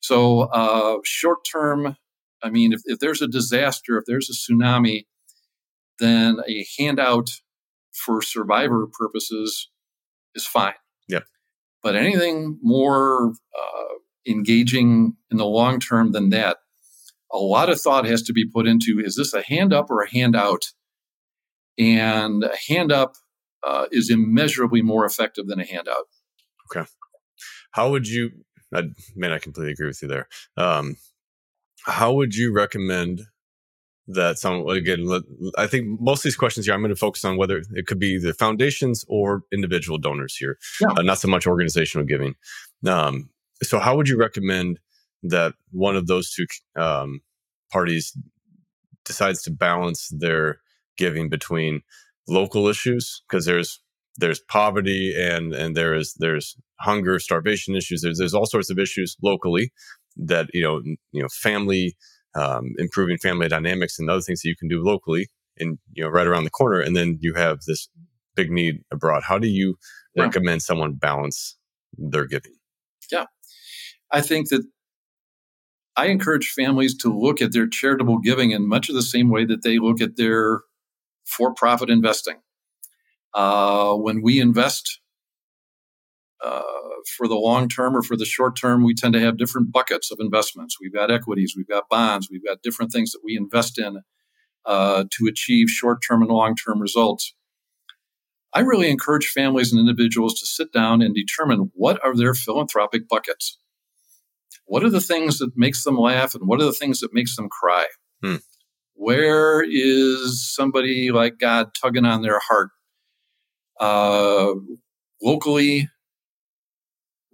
So 0.00 0.42
uh, 0.42 0.98
short-term, 1.02 1.96
I 2.42 2.50
mean, 2.50 2.72
if, 2.72 2.80
if 2.84 2.98
there's 2.98 3.22
a 3.22 3.28
disaster, 3.28 3.96
if 3.96 4.04
there's 4.06 4.28
a 4.28 4.34
tsunami, 4.34 5.06
then 5.98 6.40
a 6.46 6.66
handout 6.78 7.30
for 7.92 8.20
survivor 8.20 8.86
purposes 8.86 9.70
is 10.34 10.46
fine. 10.46 10.74
But 11.84 11.96
anything 11.96 12.58
more 12.62 13.34
uh, 13.56 13.94
engaging 14.26 15.16
in 15.30 15.36
the 15.36 15.44
long 15.44 15.78
term 15.78 16.12
than 16.12 16.30
that, 16.30 16.56
a 17.30 17.36
lot 17.36 17.68
of 17.68 17.78
thought 17.78 18.06
has 18.06 18.22
to 18.22 18.32
be 18.32 18.48
put 18.48 18.66
into 18.66 18.98
is 18.98 19.16
this 19.16 19.34
a 19.34 19.42
hand 19.42 19.74
up 19.74 19.90
or 19.90 20.00
a 20.00 20.10
handout? 20.10 20.64
And 21.78 22.42
a 22.42 22.56
hand 22.68 22.90
up 22.90 23.16
uh, 23.62 23.86
is 23.92 24.08
immeasurably 24.08 24.80
more 24.80 25.04
effective 25.04 25.46
than 25.46 25.60
a 25.60 25.66
handout. 25.66 26.06
Okay. 26.70 26.88
How 27.72 27.90
would 27.90 28.08
you, 28.08 28.30
I, 28.72 28.84
man, 29.14 29.32
I 29.32 29.38
completely 29.38 29.72
agree 29.72 29.88
with 29.88 30.00
you 30.00 30.08
there. 30.08 30.28
Um, 30.56 30.96
how 31.84 32.14
would 32.14 32.34
you 32.34 32.52
recommend 32.52 33.26
that 34.06 34.38
some 34.38 34.66
again 34.68 35.06
i 35.56 35.66
think 35.66 35.98
most 35.98 36.18
of 36.18 36.24
these 36.24 36.36
questions 36.36 36.66
here 36.66 36.74
i'm 36.74 36.82
going 36.82 36.90
to 36.90 36.96
focus 36.96 37.24
on 37.24 37.38
whether 37.38 37.62
it 37.72 37.86
could 37.86 37.98
be 37.98 38.18
the 38.18 38.34
foundations 38.34 39.02
or 39.08 39.42
individual 39.50 39.96
donors 39.96 40.36
here 40.36 40.58
yeah. 40.80 40.88
uh, 40.98 41.02
not 41.02 41.18
so 41.18 41.28
much 41.28 41.46
organizational 41.46 42.06
giving. 42.06 42.34
Um, 42.86 43.30
so 43.62 43.78
how 43.78 43.96
would 43.96 44.08
you 44.08 44.16
recommend 44.16 44.80
that 45.22 45.54
one 45.70 45.96
of 45.96 46.06
those 46.06 46.32
two 46.32 46.46
um, 46.76 47.20
parties 47.72 48.16
decides 49.04 49.42
to 49.42 49.50
balance 49.50 50.08
their 50.08 50.58
giving 50.96 51.28
between 51.28 51.82
local 52.28 52.68
issues? 52.68 53.22
Because 53.28 53.46
there's 53.46 53.80
there's 54.16 54.40
poverty 54.40 55.14
and 55.16 55.54
and 55.54 55.76
there 55.76 55.94
is 55.94 56.14
there's 56.18 56.56
hunger 56.80 57.18
starvation 57.18 57.74
issues. 57.74 58.02
There's 58.02 58.18
there's 58.18 58.34
all 58.34 58.46
sorts 58.46 58.70
of 58.70 58.78
issues 58.78 59.16
locally 59.22 59.72
that 60.16 60.46
you 60.52 60.62
know 60.62 60.80
you 61.12 61.22
know 61.22 61.28
family 61.28 61.96
um, 62.34 62.72
improving 62.78 63.18
family 63.18 63.48
dynamics 63.48 63.98
and 63.98 64.10
other 64.10 64.20
things 64.20 64.42
that 64.42 64.48
you 64.48 64.56
can 64.56 64.68
do 64.68 64.82
locally 64.82 65.28
and 65.58 65.78
you 65.92 66.02
know 66.02 66.10
right 66.10 66.26
around 66.26 66.44
the 66.44 66.50
corner 66.50 66.80
and 66.80 66.96
then 66.96 67.18
you 67.20 67.34
have 67.34 67.60
this 67.66 67.88
big 68.34 68.50
need 68.50 68.80
abroad. 68.92 69.22
How 69.24 69.38
do 69.38 69.48
you 69.48 69.76
yeah. 70.14 70.24
recommend 70.24 70.62
someone 70.62 70.94
balance 70.94 71.56
their 71.96 72.26
giving? 72.26 72.54
Yeah. 73.10 73.26
I 74.10 74.20
think 74.20 74.48
that 74.50 74.64
i 75.96 76.06
encourage 76.06 76.48
families 76.48 76.96
to 76.96 77.08
look 77.08 77.40
at 77.40 77.52
their 77.52 77.68
charitable 77.68 78.18
giving 78.18 78.50
in 78.50 78.68
much 78.68 78.88
of 78.88 78.96
the 78.96 79.02
same 79.02 79.30
way 79.30 79.44
that 79.44 79.62
they 79.62 79.78
look 79.78 80.00
at 80.00 80.16
their 80.16 80.60
for-profit 81.24 81.88
investing. 81.88 82.36
Uh, 83.32 83.94
when 83.94 84.22
we 84.22 84.40
invest 84.40 85.00
uh, 86.42 86.62
for 87.16 87.28
the 87.28 87.36
long 87.36 87.68
term 87.68 87.96
or 87.96 88.02
for 88.02 88.16
the 88.16 88.24
short 88.24 88.56
term, 88.56 88.84
we 88.84 88.94
tend 88.94 89.14
to 89.14 89.20
have 89.20 89.36
different 89.36 89.72
buckets 89.72 90.10
of 90.10 90.18
investments. 90.20 90.76
We've 90.80 90.92
got 90.92 91.10
equities, 91.10 91.54
we've 91.56 91.68
got 91.68 91.88
bonds, 91.88 92.28
we've 92.30 92.44
got 92.44 92.62
different 92.62 92.92
things 92.92 93.12
that 93.12 93.20
we 93.24 93.36
invest 93.36 93.78
in 93.78 94.00
uh, 94.64 95.04
to 95.10 95.26
achieve 95.26 95.68
short 95.68 96.02
term 96.06 96.22
and 96.22 96.30
long 96.30 96.54
term 96.56 96.80
results. 96.80 97.34
I 98.52 98.60
really 98.60 98.88
encourage 98.88 99.26
families 99.26 99.72
and 99.72 99.80
individuals 99.80 100.38
to 100.38 100.46
sit 100.46 100.72
down 100.72 101.02
and 101.02 101.14
determine 101.14 101.72
what 101.74 102.02
are 102.04 102.16
their 102.16 102.34
philanthropic 102.34 103.08
buckets. 103.08 103.58
What 104.66 104.84
are 104.84 104.90
the 104.90 105.00
things 105.00 105.38
that 105.38 105.56
makes 105.56 105.82
them 105.82 105.98
laugh 105.98 106.34
and 106.34 106.46
what 106.46 106.60
are 106.60 106.64
the 106.64 106.72
things 106.72 107.00
that 107.00 107.12
makes 107.12 107.36
them 107.36 107.48
cry? 107.48 107.86
Hmm. 108.22 108.36
Where 108.94 109.64
is 109.68 110.54
somebody 110.54 111.10
like 111.10 111.38
God 111.38 111.70
tugging 111.80 112.04
on 112.04 112.22
their 112.22 112.38
heart? 112.38 112.70
Uh, 113.80 114.54
locally, 115.20 115.88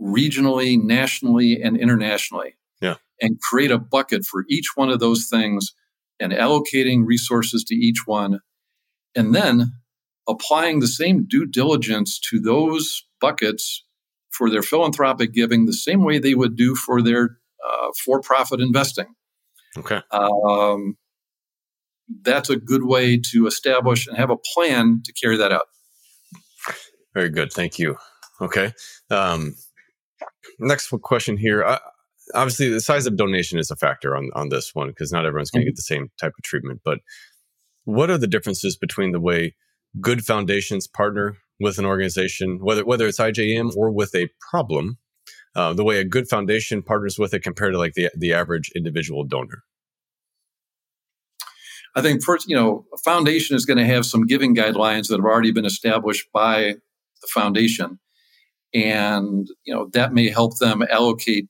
regionally, 0.01 0.83
nationally, 0.83 1.61
and 1.61 1.77
internationally. 1.77 2.57
Yeah. 2.81 2.95
And 3.21 3.41
create 3.41 3.71
a 3.71 3.79
bucket 3.79 4.25
for 4.25 4.45
each 4.49 4.71
one 4.75 4.89
of 4.89 5.01
those 5.01 5.29
things 5.29 5.75
and 6.19 6.33
allocating 6.33 7.05
resources 7.05 7.65
to 7.65 7.75
each 7.75 8.03
one. 8.07 8.41
And 9.15 9.35
then 9.35 9.73
applying 10.29 10.81
the 10.81 10.89
same 10.89 11.27
due 11.27 11.47
diligence 11.47 12.19
to 12.31 12.41
those 12.41 13.05
buckets 13.21 13.85
for 14.31 14.49
their 14.49 14.63
philanthropic 14.63 15.33
giving 15.33 15.67
the 15.67 15.73
same 15.73 16.05
way 16.05 16.19
they 16.19 16.35
would 16.35 16.57
do 16.57 16.75
for 16.75 17.03
their 17.03 17.39
uh, 17.67 17.89
for 18.05 18.21
profit 18.21 18.61
investing. 18.61 19.07
Okay. 19.77 20.01
Um, 20.13 20.97
that's 22.23 22.51
a 22.51 22.57
good 22.57 22.85
way 22.85 23.21
to 23.33 23.47
establish 23.47 24.07
and 24.07 24.17
have 24.17 24.31
a 24.31 24.39
plan 24.55 25.03
to 25.05 25.13
carry 25.13 25.37
that 25.37 25.53
out. 25.53 25.67
Very 27.15 27.29
good. 27.29 27.53
Thank 27.53 27.79
you. 27.79 27.97
Okay. 28.41 28.73
Um, 29.11 29.55
next 30.59 30.89
question 31.03 31.37
here. 31.37 31.63
Uh, 31.63 31.79
obviously, 32.35 32.69
the 32.69 32.81
size 32.81 33.07
of 33.07 33.17
donation 33.17 33.59
is 33.59 33.71
a 33.71 33.77
factor 33.77 34.17
on, 34.17 34.31
on 34.35 34.49
this 34.49 34.75
one 34.75 34.89
because 34.89 35.13
not 35.13 35.27
everyone's 35.27 35.51
going 35.51 35.61
to 35.61 35.65
mm-hmm. 35.65 35.71
get 35.71 35.77
the 35.77 35.83
same 35.83 36.11
type 36.21 36.33
of 36.39 36.43
treatment. 36.43 36.81
But 36.85 36.99
what 37.85 38.11
are 38.11 38.19
the 38.19 38.27
differences 38.27 38.77
between 38.77 39.13
the 39.13 39.21
way 39.21 39.55
good 40.01 40.25
foundations 40.25 40.87
partner 40.87 41.37
with 41.59 41.79
an 41.79 41.85
organization, 41.85 42.59
whether 42.61 42.85
whether 42.85 43.07
it's 43.07 43.19
IJM 43.19 43.77
or 43.77 43.91
with 43.91 44.15
a 44.15 44.29
problem, 44.51 44.99
uh, 45.55 45.73
the 45.73 45.85
way 45.85 45.99
a 45.99 46.05
good 46.05 46.29
foundation 46.29 46.83
partners 46.83 47.19
with 47.19 47.35
it 47.35 47.43
compared 47.43 47.73
to 47.73 47.79
like 47.79 47.95
the 47.95 48.11
the 48.17 48.33
average 48.33 48.71
individual 48.75 49.25
donor? 49.25 49.63
I 51.97 52.03
think 52.03 52.23
first, 52.23 52.49
you 52.49 52.55
know, 52.55 52.87
a 52.95 52.99
foundation 52.99 53.57
is 53.57 53.67
going 53.67 53.79
to 53.79 53.85
have 53.85 54.07
some 54.07 54.25
giving 54.25 54.55
guidelines 54.55 55.09
that 55.09 55.17
have 55.17 55.25
already 55.25 55.51
been 55.51 55.65
established 55.65 56.29
by 56.33 56.75
the 57.21 57.29
foundation 57.29 57.99
and 58.75 59.49
you 59.65 59.75
know 59.75 59.89
that 59.93 60.13
may 60.13 60.29
help 60.29 60.59
them 60.59 60.83
allocate 60.91 61.49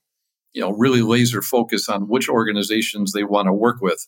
you 0.53 0.61
know 0.61 0.73
really 0.73 1.03
laser 1.03 1.43
focus 1.43 1.89
on 1.89 2.03
which 2.03 2.29
organizations 2.29 3.13
they 3.13 3.25
want 3.25 3.47
to 3.47 3.53
work 3.53 3.81
with. 3.81 4.07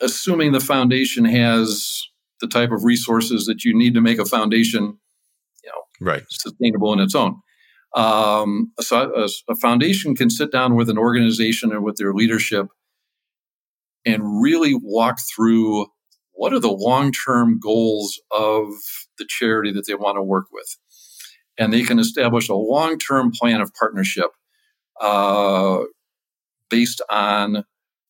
Assuming 0.00 0.52
the 0.52 0.60
foundation 0.60 1.24
has 1.24 2.02
the 2.40 2.46
type 2.46 2.70
of 2.70 2.84
resources 2.84 3.46
that 3.46 3.64
you 3.64 3.76
need 3.76 3.94
to 3.94 4.00
make 4.00 4.18
a 4.18 4.26
foundation 4.26 4.98
you 5.64 5.70
know 5.70 6.06
right. 6.12 6.24
sustainable 6.30 6.92
in 6.92 7.00
its 7.00 7.14
own. 7.14 7.40
Um, 7.94 8.72
so 8.80 9.10
a, 9.14 9.28
a 9.50 9.56
foundation 9.56 10.14
can 10.14 10.28
sit 10.28 10.52
down 10.52 10.74
with 10.74 10.90
an 10.90 10.98
organization 10.98 11.72
and 11.72 11.82
with 11.82 11.96
their 11.96 12.12
leadership 12.12 12.66
and 14.04 14.42
really 14.42 14.74
walk 14.74 15.16
through 15.34 15.86
what 16.32 16.52
are 16.52 16.60
the 16.60 16.70
long-term 16.70 17.58
goals 17.58 18.20
of 18.30 18.68
the 19.18 19.26
charity 19.26 19.72
that 19.72 19.86
they 19.86 19.94
want 19.94 20.16
to 20.16 20.22
work 20.22 20.46
with 20.52 20.76
and 21.58 21.72
they 21.72 21.82
can 21.82 21.98
establish 21.98 22.48
a 22.48 22.54
long 22.54 22.98
term 22.98 23.30
plan 23.32 23.60
of 23.60 23.72
partnership 23.74 24.30
uh, 25.00 25.80
based 26.70 27.02
on 27.10 27.64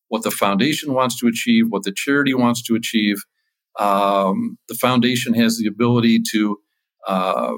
what 0.09 0.23
the 0.23 0.31
foundation 0.31 0.93
wants 0.93 1.19
to 1.19 1.27
achieve, 1.27 1.67
what 1.69 1.83
the 1.83 1.93
charity 1.93 2.35
wants 2.35 2.63
to 2.63 2.75
achieve. 2.75 3.17
Um, 3.79 4.59
the 4.69 4.75
foundation 4.75 5.35
has 5.35 5.59
the 5.59 5.67
ability 5.67 6.23
to, 6.33 6.59
uh, 7.07 7.53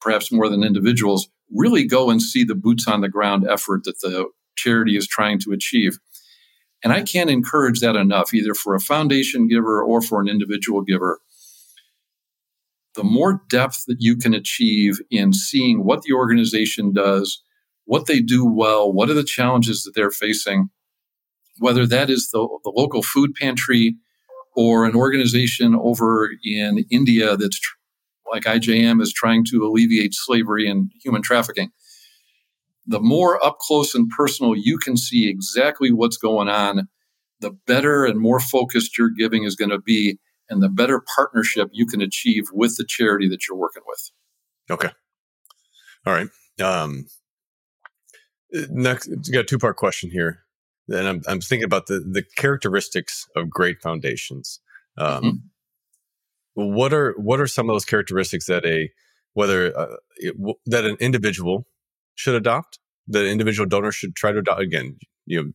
perhaps 0.00 0.32
more 0.32 0.48
than 0.48 0.64
individuals, 0.64 1.28
really 1.52 1.84
go 1.84 2.10
and 2.10 2.22
see 2.22 2.44
the 2.44 2.54
boots 2.54 2.86
on 2.86 3.00
the 3.00 3.08
ground 3.08 3.46
effort 3.48 3.84
that 3.84 4.00
the 4.00 4.26
charity 4.56 4.96
is 4.96 5.06
trying 5.06 5.38
to 5.40 5.52
achieve. 5.52 5.98
And 6.82 6.92
I 6.92 7.02
can't 7.02 7.28
encourage 7.28 7.80
that 7.80 7.96
enough, 7.96 8.32
either 8.32 8.54
for 8.54 8.74
a 8.74 8.80
foundation 8.80 9.48
giver 9.48 9.82
or 9.82 10.00
for 10.00 10.20
an 10.20 10.28
individual 10.28 10.82
giver 10.82 11.20
the 12.94 13.04
more 13.04 13.42
depth 13.48 13.84
that 13.86 13.98
you 14.00 14.16
can 14.16 14.34
achieve 14.34 15.00
in 15.10 15.32
seeing 15.32 15.84
what 15.84 16.02
the 16.02 16.12
organization 16.12 16.92
does, 16.92 17.42
what 17.84 18.06
they 18.06 18.20
do 18.20 18.44
well, 18.44 18.92
what 18.92 19.10
are 19.10 19.14
the 19.14 19.24
challenges 19.24 19.84
that 19.84 19.92
they're 19.94 20.10
facing, 20.10 20.68
whether 21.58 21.86
that 21.86 22.10
is 22.10 22.30
the, 22.30 22.38
the 22.64 22.72
local 22.74 23.02
food 23.02 23.34
pantry 23.34 23.96
or 24.56 24.84
an 24.84 24.94
organization 24.94 25.76
over 25.76 26.30
in 26.44 26.84
India 26.90 27.36
that's 27.36 27.60
tr- 27.60 27.76
like 28.30 28.44
IJM 28.44 29.02
is 29.02 29.12
trying 29.12 29.44
to 29.46 29.64
alleviate 29.64 30.14
slavery 30.14 30.68
and 30.68 30.90
human 31.02 31.22
trafficking. 31.22 31.70
The 32.86 33.00
more 33.00 33.44
up 33.44 33.58
close 33.58 33.94
and 33.94 34.08
personal 34.08 34.56
you 34.56 34.78
can 34.78 34.96
see 34.96 35.28
exactly 35.28 35.92
what's 35.92 36.16
going 36.16 36.48
on, 36.48 36.88
the 37.40 37.52
better 37.66 38.04
and 38.04 38.20
more 38.20 38.40
focused 38.40 38.98
your 38.98 39.10
giving 39.10 39.44
is 39.44 39.56
going 39.56 39.70
to 39.70 39.80
be 39.80 40.18
and 40.50 40.62
the 40.62 40.68
better 40.68 41.02
partnership 41.16 41.70
you 41.72 41.86
can 41.86 42.02
achieve 42.02 42.48
with 42.52 42.76
the 42.76 42.84
charity 42.84 43.28
that 43.28 43.46
you're 43.48 43.56
working 43.56 43.82
with. 43.86 44.10
Okay. 44.70 44.90
All 46.06 46.12
right. 46.12 46.28
Um, 46.62 47.06
next, 48.52 49.06
got 49.32 49.40
a 49.40 49.44
two 49.44 49.58
part 49.58 49.76
question 49.76 50.10
here. 50.10 50.40
And 50.88 51.06
I'm, 51.06 51.22
I'm 51.28 51.40
thinking 51.40 51.64
about 51.64 51.86
the, 51.86 52.00
the 52.00 52.24
characteristics 52.36 53.26
of 53.36 53.48
great 53.48 53.80
foundations. 53.80 54.60
Um, 54.98 55.22
mm-hmm. 55.22 55.36
What 56.54 56.92
are 56.92 57.12
what 57.12 57.40
are 57.40 57.46
some 57.46 57.70
of 57.70 57.74
those 57.74 57.84
characteristics 57.84 58.46
that 58.46 58.66
a 58.66 58.90
whether 59.34 59.76
uh, 59.78 59.96
it, 60.16 60.34
that 60.66 60.84
an 60.84 60.96
individual 60.98 61.66
should 62.16 62.34
adopt, 62.34 62.80
that 63.06 63.24
an 63.24 63.30
individual 63.30 63.68
donor 63.68 63.92
should 63.92 64.16
try 64.16 64.32
to 64.32 64.40
adopt? 64.40 64.60
Again, 64.60 64.98
you 65.26 65.42
know, 65.42 65.52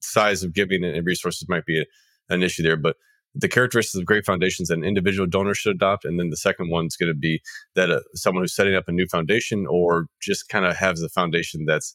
size 0.00 0.42
of 0.42 0.54
giving 0.54 0.82
and 0.84 1.06
resources 1.06 1.48
might 1.48 1.66
be 1.66 1.82
a, 1.82 1.84
an 2.30 2.42
issue 2.42 2.62
there, 2.62 2.78
but 2.78 2.96
the 3.34 3.48
characteristics 3.48 3.98
of 3.98 4.06
great 4.06 4.24
foundations 4.24 4.68
that 4.68 4.78
an 4.78 4.84
individual 4.84 5.26
donor 5.26 5.54
should 5.54 5.74
adopt. 5.74 6.04
And 6.04 6.18
then 6.18 6.30
the 6.30 6.36
second 6.36 6.70
one's 6.70 6.96
going 6.96 7.12
to 7.12 7.18
be 7.18 7.40
that 7.74 7.90
uh, 7.90 8.00
someone 8.14 8.42
who's 8.42 8.54
setting 8.54 8.74
up 8.74 8.88
a 8.88 8.92
new 8.92 9.06
foundation 9.06 9.66
or 9.68 10.06
just 10.20 10.48
kind 10.48 10.64
of 10.64 10.76
has 10.76 11.02
a 11.02 11.08
foundation 11.08 11.64
that's 11.66 11.94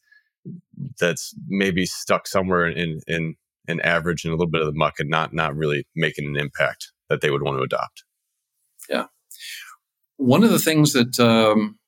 that's 1.00 1.34
maybe 1.48 1.86
stuck 1.86 2.28
somewhere 2.28 2.68
in 2.68 3.00
in 3.08 3.36
an 3.68 3.80
average 3.82 4.26
and 4.26 4.34
a 4.34 4.36
little 4.36 4.52
bit 4.52 4.62
of 4.62 4.68
the 4.68 4.78
muck 4.78 4.96
and 5.00 5.10
not 5.10 5.34
not 5.34 5.56
really 5.56 5.86
making 5.96 6.28
an 6.28 6.38
impact 6.38 6.92
that 7.10 7.22
they 7.22 7.30
would 7.30 7.42
want 7.42 7.58
to 7.58 7.64
adopt. 7.64 8.04
Yeah, 8.90 9.06
one 10.18 10.44
of 10.44 10.52
the 10.52 10.60
things 10.60 10.94
that 10.94 11.20
um, 11.20 11.80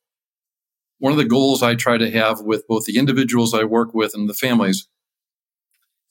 one 1.00 1.12
of 1.12 1.18
the 1.18 1.26
goals 1.26 1.62
I 1.62 1.76
try 1.76 1.98
to 1.98 2.10
have 2.12 2.42
with 2.42 2.68
both 2.68 2.86
the 2.86 2.98
individuals 2.98 3.54
I 3.54 3.64
work 3.64 3.94
with 3.94 4.14
and 4.14 4.30
the 4.30 4.34
families 4.34 4.88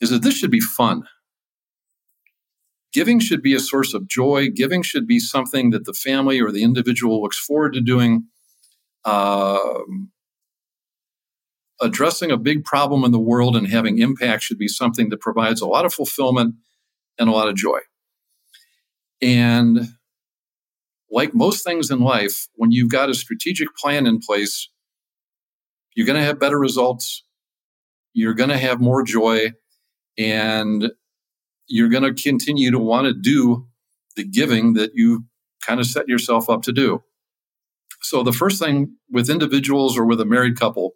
is 0.00 0.10
that 0.10 0.22
this 0.22 0.34
should 0.34 0.50
be 0.50 0.60
fun. 0.60 1.04
Giving 2.94 3.18
should 3.18 3.42
be 3.42 3.54
a 3.54 3.60
source 3.60 3.92
of 3.92 4.06
joy. 4.06 4.48
Giving 4.48 4.82
should 4.82 5.06
be 5.06 5.18
something 5.18 5.70
that 5.70 5.84
the 5.84 5.92
family 5.92 6.40
or 6.40 6.52
the 6.52 6.62
individual 6.62 7.20
looks 7.20 7.38
forward 7.38 7.74
to 7.74 7.80
doing. 7.80 8.28
Um, 9.04 10.12
addressing 11.82 12.30
a 12.30 12.36
big 12.36 12.64
problem 12.64 13.04
in 13.04 13.10
the 13.10 13.18
world 13.18 13.56
and 13.56 13.66
having 13.66 13.98
impact 13.98 14.44
should 14.44 14.58
be 14.58 14.68
something 14.68 15.08
that 15.10 15.20
provides 15.20 15.60
a 15.60 15.66
lot 15.66 15.84
of 15.84 15.92
fulfillment 15.92 16.54
and 17.18 17.28
a 17.28 17.32
lot 17.32 17.48
of 17.48 17.56
joy. 17.56 17.80
And 19.20 19.88
like 21.10 21.34
most 21.34 21.64
things 21.64 21.90
in 21.90 21.98
life, 22.00 22.48
when 22.54 22.70
you've 22.70 22.90
got 22.90 23.10
a 23.10 23.14
strategic 23.14 23.74
plan 23.76 24.06
in 24.06 24.20
place, 24.20 24.68
you're 25.94 26.06
going 26.06 26.18
to 26.18 26.24
have 26.24 26.38
better 26.38 26.58
results. 26.58 27.24
You're 28.12 28.34
going 28.34 28.50
to 28.50 28.58
have 28.58 28.80
more 28.80 29.02
joy. 29.02 29.52
And 30.16 30.92
you're 31.66 31.88
going 31.88 32.02
to 32.02 32.22
continue 32.22 32.70
to 32.70 32.78
want 32.78 33.06
to 33.06 33.14
do 33.14 33.66
the 34.16 34.24
giving 34.24 34.74
that 34.74 34.92
you 34.94 35.24
kind 35.66 35.80
of 35.80 35.86
set 35.86 36.08
yourself 36.08 36.48
up 36.48 36.62
to 36.62 36.72
do. 36.72 37.02
So, 38.02 38.22
the 38.22 38.32
first 38.32 38.62
thing 38.62 38.96
with 39.10 39.30
individuals 39.30 39.96
or 39.96 40.04
with 40.04 40.20
a 40.20 40.26
married 40.26 40.58
couple, 40.58 40.92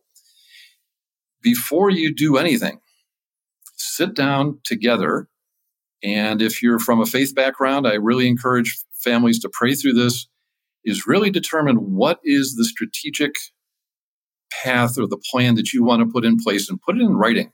before 1.42 1.90
you 1.90 2.14
do 2.14 2.36
anything, 2.36 2.80
sit 3.76 4.14
down 4.14 4.60
together. 4.64 5.28
And 6.02 6.42
if 6.42 6.62
you're 6.62 6.78
from 6.78 7.00
a 7.00 7.06
faith 7.06 7.34
background, 7.34 7.86
I 7.86 7.94
really 7.94 8.28
encourage 8.28 8.78
families 9.02 9.38
to 9.40 9.50
pray 9.52 9.74
through 9.74 9.94
this, 9.94 10.26
is 10.84 11.06
really 11.06 11.30
determine 11.30 11.94
what 11.94 12.20
is 12.24 12.54
the 12.56 12.64
strategic 12.64 13.32
path 14.62 14.98
or 14.98 15.06
the 15.06 15.20
plan 15.30 15.54
that 15.54 15.72
you 15.72 15.82
want 15.82 16.00
to 16.00 16.12
put 16.12 16.24
in 16.24 16.36
place 16.36 16.68
and 16.68 16.80
put 16.80 16.96
it 16.96 17.02
in 17.02 17.16
writing 17.16 17.52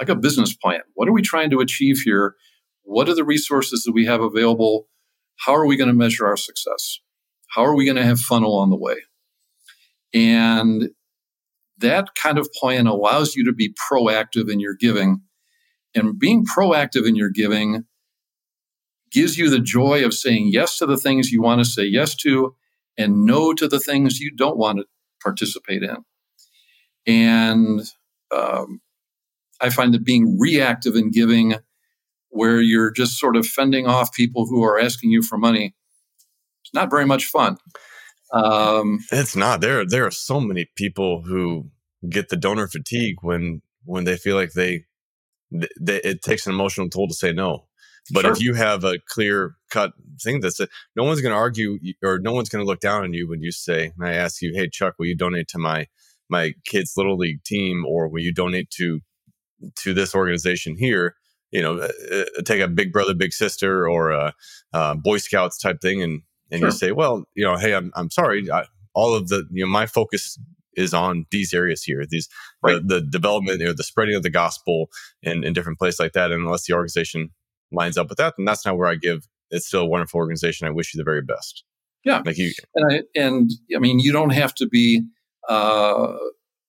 like 0.00 0.08
a 0.08 0.16
business 0.16 0.54
plan. 0.54 0.80
What 0.94 1.08
are 1.08 1.12
we 1.12 1.22
trying 1.22 1.50
to 1.50 1.60
achieve 1.60 1.98
here? 2.04 2.34
What 2.82 3.08
are 3.08 3.14
the 3.14 3.24
resources 3.24 3.84
that 3.84 3.92
we 3.92 4.06
have 4.06 4.22
available? 4.22 4.88
How 5.44 5.54
are 5.54 5.66
we 5.66 5.76
going 5.76 5.88
to 5.88 5.94
measure 5.94 6.26
our 6.26 6.38
success? 6.38 6.98
How 7.50 7.64
are 7.64 7.76
we 7.76 7.84
going 7.84 7.96
to 7.96 8.04
have 8.04 8.18
fun 8.18 8.42
along 8.42 8.70
the 8.70 8.76
way? 8.76 8.96
And 10.14 10.88
that 11.78 12.08
kind 12.20 12.38
of 12.38 12.48
plan 12.52 12.86
allows 12.86 13.36
you 13.36 13.44
to 13.44 13.52
be 13.52 13.74
proactive 13.90 14.50
in 14.50 14.58
your 14.58 14.74
giving. 14.74 15.20
And 15.94 16.18
being 16.18 16.44
proactive 16.44 17.06
in 17.06 17.14
your 17.14 17.30
giving 17.30 17.84
gives 19.10 19.36
you 19.36 19.50
the 19.50 19.60
joy 19.60 20.04
of 20.04 20.14
saying 20.14 20.50
yes 20.52 20.78
to 20.78 20.86
the 20.86 20.96
things 20.96 21.30
you 21.30 21.42
want 21.42 21.60
to 21.60 21.64
say 21.64 21.84
yes 21.84 22.14
to 22.16 22.54
and 22.96 23.24
no 23.24 23.52
to 23.52 23.68
the 23.68 23.80
things 23.80 24.20
you 24.20 24.34
don't 24.34 24.56
want 24.56 24.78
to 24.78 24.84
participate 25.22 25.82
in. 25.82 25.96
And 27.06 27.80
um, 28.34 28.80
I 29.60 29.70
find 29.70 29.94
that 29.94 30.04
being 30.04 30.38
reactive 30.38 30.96
in 30.96 31.10
giving, 31.10 31.54
where 32.30 32.60
you're 32.60 32.90
just 32.90 33.18
sort 33.18 33.36
of 33.36 33.46
fending 33.46 33.86
off 33.86 34.12
people 34.12 34.46
who 34.46 34.62
are 34.64 34.78
asking 34.78 35.10
you 35.10 35.22
for 35.22 35.36
money, 35.36 35.74
it's 36.64 36.74
not 36.74 36.90
very 36.90 37.06
much 37.06 37.26
fun. 37.26 37.56
Um, 38.32 39.00
it's 39.10 39.34
not. 39.34 39.60
There, 39.60 39.84
there 39.84 40.06
are 40.06 40.12
so 40.12 40.40
many 40.40 40.70
people 40.76 41.22
who 41.22 41.70
get 42.08 42.28
the 42.28 42.36
donor 42.36 42.68
fatigue 42.68 43.16
when 43.22 43.62
when 43.84 44.04
they 44.04 44.16
feel 44.16 44.36
like 44.36 44.52
they, 44.52 44.84
they 45.50 46.00
it 46.02 46.22
takes 46.22 46.46
an 46.46 46.52
emotional 46.52 46.88
toll 46.88 47.08
to 47.08 47.14
say 47.14 47.32
no. 47.32 47.66
But 48.12 48.22
sure. 48.22 48.32
if 48.32 48.40
you 48.40 48.54
have 48.54 48.84
a 48.84 48.98
clear 49.08 49.56
cut 49.70 49.92
thing 50.20 50.40
that 50.40 50.52
says 50.52 50.68
no 50.96 51.04
one's 51.04 51.20
going 51.20 51.32
to 51.32 51.38
argue 51.38 51.78
or 52.02 52.18
no 52.18 52.32
one's 52.32 52.48
going 52.48 52.64
to 52.64 52.66
look 52.66 52.80
down 52.80 53.04
on 53.04 53.14
you 53.14 53.28
when 53.28 53.42
you 53.42 53.52
say, 53.52 53.92
and 53.96 54.06
I 54.06 54.14
ask 54.14 54.40
you, 54.42 54.52
hey 54.54 54.68
Chuck, 54.68 54.94
will 54.98 55.06
you 55.06 55.16
donate 55.16 55.48
to 55.48 55.58
my 55.58 55.86
my 56.28 56.54
kids' 56.64 56.94
little 56.96 57.16
league 57.16 57.42
team, 57.44 57.84
or 57.84 58.08
will 58.08 58.22
you 58.22 58.32
donate 58.32 58.70
to 58.78 59.00
to 59.76 59.94
this 59.94 60.14
organization 60.14 60.76
here, 60.76 61.16
you 61.50 61.62
know, 61.62 61.78
uh, 61.78 61.88
uh, 62.12 62.42
take 62.44 62.60
a 62.60 62.68
big 62.68 62.92
brother, 62.92 63.14
big 63.14 63.32
sister, 63.32 63.88
or 63.88 64.10
a, 64.10 64.34
Boy 64.96 65.18
Scouts 65.18 65.58
type 65.58 65.80
thing, 65.80 66.02
and 66.02 66.22
and 66.50 66.60
sure. 66.60 66.68
you 66.68 66.72
say, 66.72 66.92
well, 66.92 67.24
you 67.34 67.44
know, 67.44 67.56
hey, 67.56 67.74
I'm 67.74 67.92
I'm 67.94 68.10
sorry, 68.10 68.50
I, 68.50 68.64
all 68.94 69.14
of 69.14 69.28
the 69.28 69.46
you 69.50 69.64
know 69.64 69.70
my 69.70 69.86
focus 69.86 70.38
is 70.76 70.94
on 70.94 71.26
these 71.30 71.52
areas 71.52 71.82
here, 71.82 72.04
these 72.08 72.28
right. 72.62 72.74
the, 72.86 72.94
the, 72.94 73.00
development, 73.00 73.60
you 73.60 73.66
know, 73.66 73.72
the 73.72 73.82
spreading 73.82 74.14
of 74.14 74.22
the 74.22 74.30
gospel 74.30 74.88
in, 75.22 75.44
in 75.44 75.52
different 75.52 75.78
places 75.78 75.98
like 75.98 76.12
that. 76.12 76.30
And 76.30 76.44
unless 76.44 76.66
the 76.66 76.74
organization 76.74 77.30
lines 77.72 77.98
up 77.98 78.08
with 78.08 78.18
that, 78.18 78.34
then 78.36 78.44
that's 78.44 78.64
not 78.64 78.76
where 78.76 78.88
I 78.88 78.94
give. 78.94 79.26
It's 79.50 79.66
still 79.66 79.82
a 79.82 79.86
wonderful 79.86 80.18
organization. 80.18 80.66
I 80.66 80.70
wish 80.70 80.94
you 80.94 80.98
the 80.98 81.04
very 81.04 81.22
best. 81.22 81.64
Yeah, 82.04 82.22
like 82.24 82.38
you, 82.38 82.52
and 82.74 82.92
I, 82.92 83.02
and 83.14 83.50
I 83.76 83.78
mean, 83.78 83.98
you 83.98 84.10
don't 84.10 84.30
have 84.30 84.54
to 84.54 84.66
be 84.66 85.02
uh, 85.48 86.14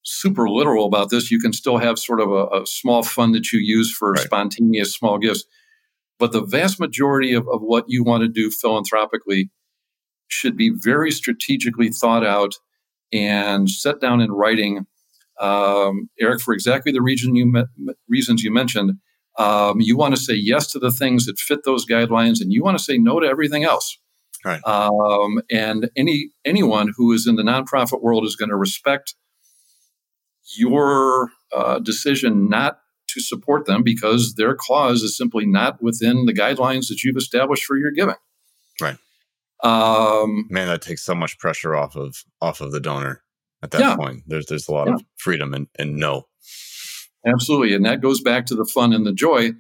super 0.03 0.49
literal 0.49 0.85
about 0.85 1.09
this, 1.09 1.31
you 1.31 1.39
can 1.39 1.53
still 1.53 1.77
have 1.77 1.99
sort 1.99 2.19
of 2.19 2.31
a, 2.31 2.61
a 2.61 2.65
small 2.65 3.03
fund 3.03 3.35
that 3.35 3.51
you 3.51 3.59
use 3.59 3.93
for 3.93 4.11
right. 4.11 4.21
spontaneous 4.21 4.93
small 4.93 5.17
gifts. 5.17 5.45
But 6.19 6.31
the 6.31 6.43
vast 6.43 6.79
majority 6.79 7.33
of, 7.33 7.47
of 7.47 7.61
what 7.61 7.85
you 7.87 8.03
want 8.03 8.21
to 8.21 8.27
do 8.27 8.51
philanthropically 8.51 9.49
should 10.27 10.55
be 10.55 10.71
very 10.73 11.11
strategically 11.11 11.89
thought 11.89 12.25
out 12.25 12.53
and 13.11 13.69
set 13.69 13.99
down 13.99 14.21
in 14.21 14.31
writing. 14.31 14.85
Um, 15.39 16.09
Eric, 16.19 16.41
for 16.41 16.53
exactly 16.53 16.91
the 16.91 17.01
reason 17.01 17.35
you 17.35 17.47
me- 17.47 17.93
reasons 18.07 18.43
you 18.43 18.51
mentioned, 18.51 18.93
um, 19.37 19.81
you 19.81 19.97
want 19.97 20.15
to 20.15 20.21
say 20.21 20.33
yes 20.33 20.67
to 20.71 20.79
the 20.79 20.91
things 20.91 21.25
that 21.25 21.39
fit 21.39 21.61
those 21.65 21.85
guidelines, 21.85 22.41
and 22.41 22.51
you 22.51 22.63
want 22.63 22.77
to 22.77 22.83
say 22.83 22.97
no 22.97 23.19
to 23.19 23.27
everything 23.27 23.63
else. 23.63 23.97
Right. 24.45 24.61
Um, 24.65 25.41
and 25.51 25.89
any 25.95 26.31
anyone 26.45 26.93
who 26.95 27.11
is 27.11 27.27
in 27.27 27.35
the 27.35 27.43
nonprofit 27.43 28.01
world 28.01 28.25
is 28.25 28.35
going 28.35 28.49
to 28.49 28.55
respect 28.55 29.15
your 30.55 31.29
uh, 31.55 31.79
decision 31.79 32.49
not 32.49 32.79
to 33.09 33.21
support 33.21 33.65
them 33.65 33.83
because 33.83 34.35
their 34.35 34.55
cause 34.55 35.01
is 35.01 35.17
simply 35.17 35.45
not 35.45 35.81
within 35.81 36.25
the 36.25 36.33
guidelines 36.33 36.87
that 36.87 37.03
you've 37.03 37.17
established 37.17 37.65
for 37.65 37.77
your 37.77 37.91
giving. 37.91 38.15
Right. 38.79 38.97
Um, 39.63 40.47
Man, 40.49 40.67
that 40.67 40.81
takes 40.81 41.03
so 41.03 41.13
much 41.13 41.37
pressure 41.37 41.75
off 41.75 41.95
of 41.95 42.23
off 42.41 42.61
of 42.61 42.71
the 42.71 42.79
donor 42.79 43.21
at 43.61 43.71
that 43.71 43.81
yeah. 43.81 43.95
point. 43.95 44.23
There's 44.27 44.47
there's 44.47 44.67
a 44.67 44.71
lot 44.71 44.87
yeah. 44.87 44.95
of 44.95 45.03
freedom 45.17 45.53
and, 45.53 45.67
and 45.77 45.97
no. 45.97 46.27
Absolutely, 47.25 47.75
and 47.75 47.85
that 47.85 48.01
goes 48.01 48.21
back 48.21 48.47
to 48.47 48.55
the 48.55 48.65
fun 48.65 48.93
and 48.93 49.05
the 49.05 49.13
joy. 49.13 49.51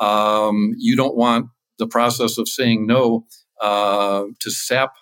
Um, 0.00 0.74
you 0.76 0.94
don't 0.94 1.16
want 1.16 1.46
the 1.78 1.88
process 1.88 2.38
of 2.38 2.48
saying 2.48 2.86
no 2.86 3.26
uh, 3.60 4.24
to 4.40 4.50
sap 4.50 4.92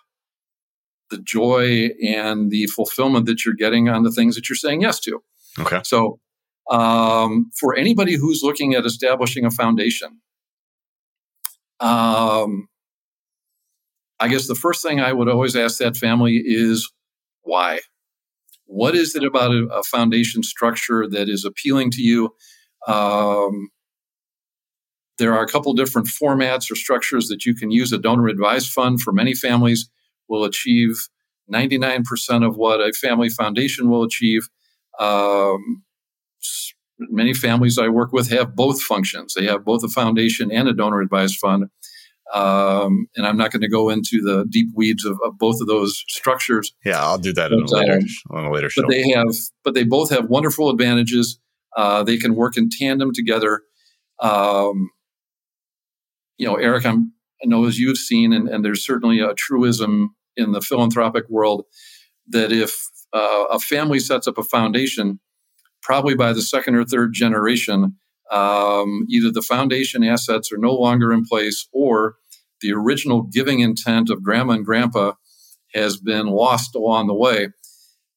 the 1.11 1.19
joy 1.19 1.91
and 2.05 2.51
the 2.51 2.67
fulfillment 2.67 3.27
that 3.27 3.45
you're 3.45 3.55
getting 3.55 3.89
on 3.89 4.03
the 4.03 4.11
things 4.11 4.35
that 4.35 4.49
you're 4.49 4.57
saying 4.57 4.83
yes 4.83 5.01
to. 5.01 5.23
Okay. 5.59 5.81
So, 5.85 6.19
um, 6.71 7.51
for 7.59 7.77
anybody 7.77 8.17
who's 8.17 8.43
looking 8.43 8.75
at 8.75 8.85
establishing 8.85 9.45
a 9.45 9.51
foundation, 9.51 10.21
um, 11.81 12.69
I 14.19 14.29
guess 14.29 14.49
the 14.49 14.55
first 14.55 14.83
thing 14.83 15.01
I 15.01 15.13
would 15.13 15.29
always 15.29 15.55
ask 15.55 15.79
that 15.79 15.97
family 15.97 16.43
is 16.45 16.91
why? 17.43 17.81
What 18.65 18.97
is 18.97 19.15
it 19.15 19.23
about 19.23 19.53
a, 19.53 19.67
a 19.73 19.83
foundation 19.85 20.43
structure 20.43 21.07
that 21.09 21.29
is 21.29 21.45
appealing 21.45 21.93
to 21.93 22.03
you? 22.03 22.35
Um, 22.89 23.69
there 25.19 25.35
are 25.35 25.43
a 25.43 25.49
couple 25.49 25.73
different 25.73 26.09
formats 26.09 26.71
or 26.71 26.75
structures 26.75 27.29
that 27.29 27.47
you 27.47 27.55
can 27.55 27.71
use. 27.71 27.93
A 27.93 27.99
donor 27.99 28.29
advised 28.29 28.73
fund 28.73 29.01
for 29.01 29.13
many 29.13 29.35
families 29.35 29.89
will 30.29 30.45
achieve 30.45 31.09
99% 31.53 32.47
of 32.47 32.57
what 32.57 32.81
a 32.81 32.93
family 32.93 33.29
foundation 33.29 33.89
will 33.89 34.03
achieve. 34.03 34.49
Um, 34.99 35.85
many 36.99 37.35
families 37.35 37.79
I 37.79 37.89
work 37.89 38.13
with 38.13 38.31
have 38.31 38.57
both 38.57 38.81
functions. 38.83 39.35
They 39.35 39.47
have 39.47 39.65
both 39.65 39.85
a 39.85 39.89
foundation 39.89 40.51
and 40.51 40.69
a 40.69 40.73
donor 40.73 41.01
advised 41.01 41.37
fund. 41.37 41.67
Um, 42.35 43.07
and 43.17 43.25
I'm 43.25 43.37
not 43.37 43.53
going 43.53 43.63
to 43.63 43.69
go 43.69 43.89
into 43.89 44.21
the 44.21 44.47
deep 44.51 44.69
weeds 44.75 45.05
of, 45.05 45.19
of, 45.25 45.39
both 45.39 45.61
of 45.61 45.69
those 45.69 46.03
structures. 46.09 46.73
Yeah, 46.85 47.01
I'll 47.01 47.19
do 47.19 47.33
that 47.33 47.51
but, 47.51 47.73
a 47.73 47.77
later, 47.77 48.01
um, 48.31 48.37
on 48.37 48.45
a 48.47 48.51
later 48.51 48.69
show. 48.69 48.83
But 48.83 48.91
they 48.91 49.09
have, 49.11 49.35
but 49.63 49.75
they 49.75 49.85
both 49.85 50.11
have 50.11 50.29
wonderful 50.29 50.69
advantages. 50.69 51.39
Uh, 51.77 52.03
they 52.03 52.17
can 52.17 52.35
work 52.35 52.57
in 52.57 52.69
tandem 52.69 53.13
together. 53.15 53.63
Um, 54.21 54.91
you 56.37 56.47
know, 56.49 56.57
Eric, 56.57 56.85
I'm, 56.85 57.13
I 57.43 57.47
know 57.47 57.65
as 57.67 57.79
you've 57.79 57.99
seen, 57.99 58.33
and, 58.33 58.49
and 58.49 58.65
there's 58.65 58.85
certainly 58.85 59.21
a 59.21 59.33
truism 59.35 60.16
in 60.37 60.53
the 60.53 60.61
philanthropic 60.61 61.29
world 61.29 61.65
that 62.29 62.53
if 62.53 62.89
uh, 63.13 63.45
a 63.51 63.59
family 63.59 63.99
sets 63.99 64.27
up 64.27 64.39
a 64.39 64.43
foundation, 64.43 65.21
probably 65.83 66.15
by 66.15 66.33
the 66.33 66.43
second 66.43 66.75
or 66.75 66.85
third 66.85 67.13
generation, 67.13 67.97
um, 68.31 69.07
either 69.09 69.31
the 69.31 69.43
foundation 69.43 70.03
assets 70.03 70.51
are 70.53 70.59
no 70.59 70.75
longer 70.75 71.13
in 71.13 71.25
place 71.25 71.69
or 71.73 72.17
the 72.61 72.73
original 72.73 73.23
giving 73.23 73.61
intent 73.61 74.11
of 74.11 74.23
grandma 74.23 74.55
and 74.55 74.65
grandpa 74.65 75.13
has 75.75 75.97
been 75.97 76.27
lost 76.27 76.75
along 76.75 77.07
the 77.07 77.15
way. 77.15 77.49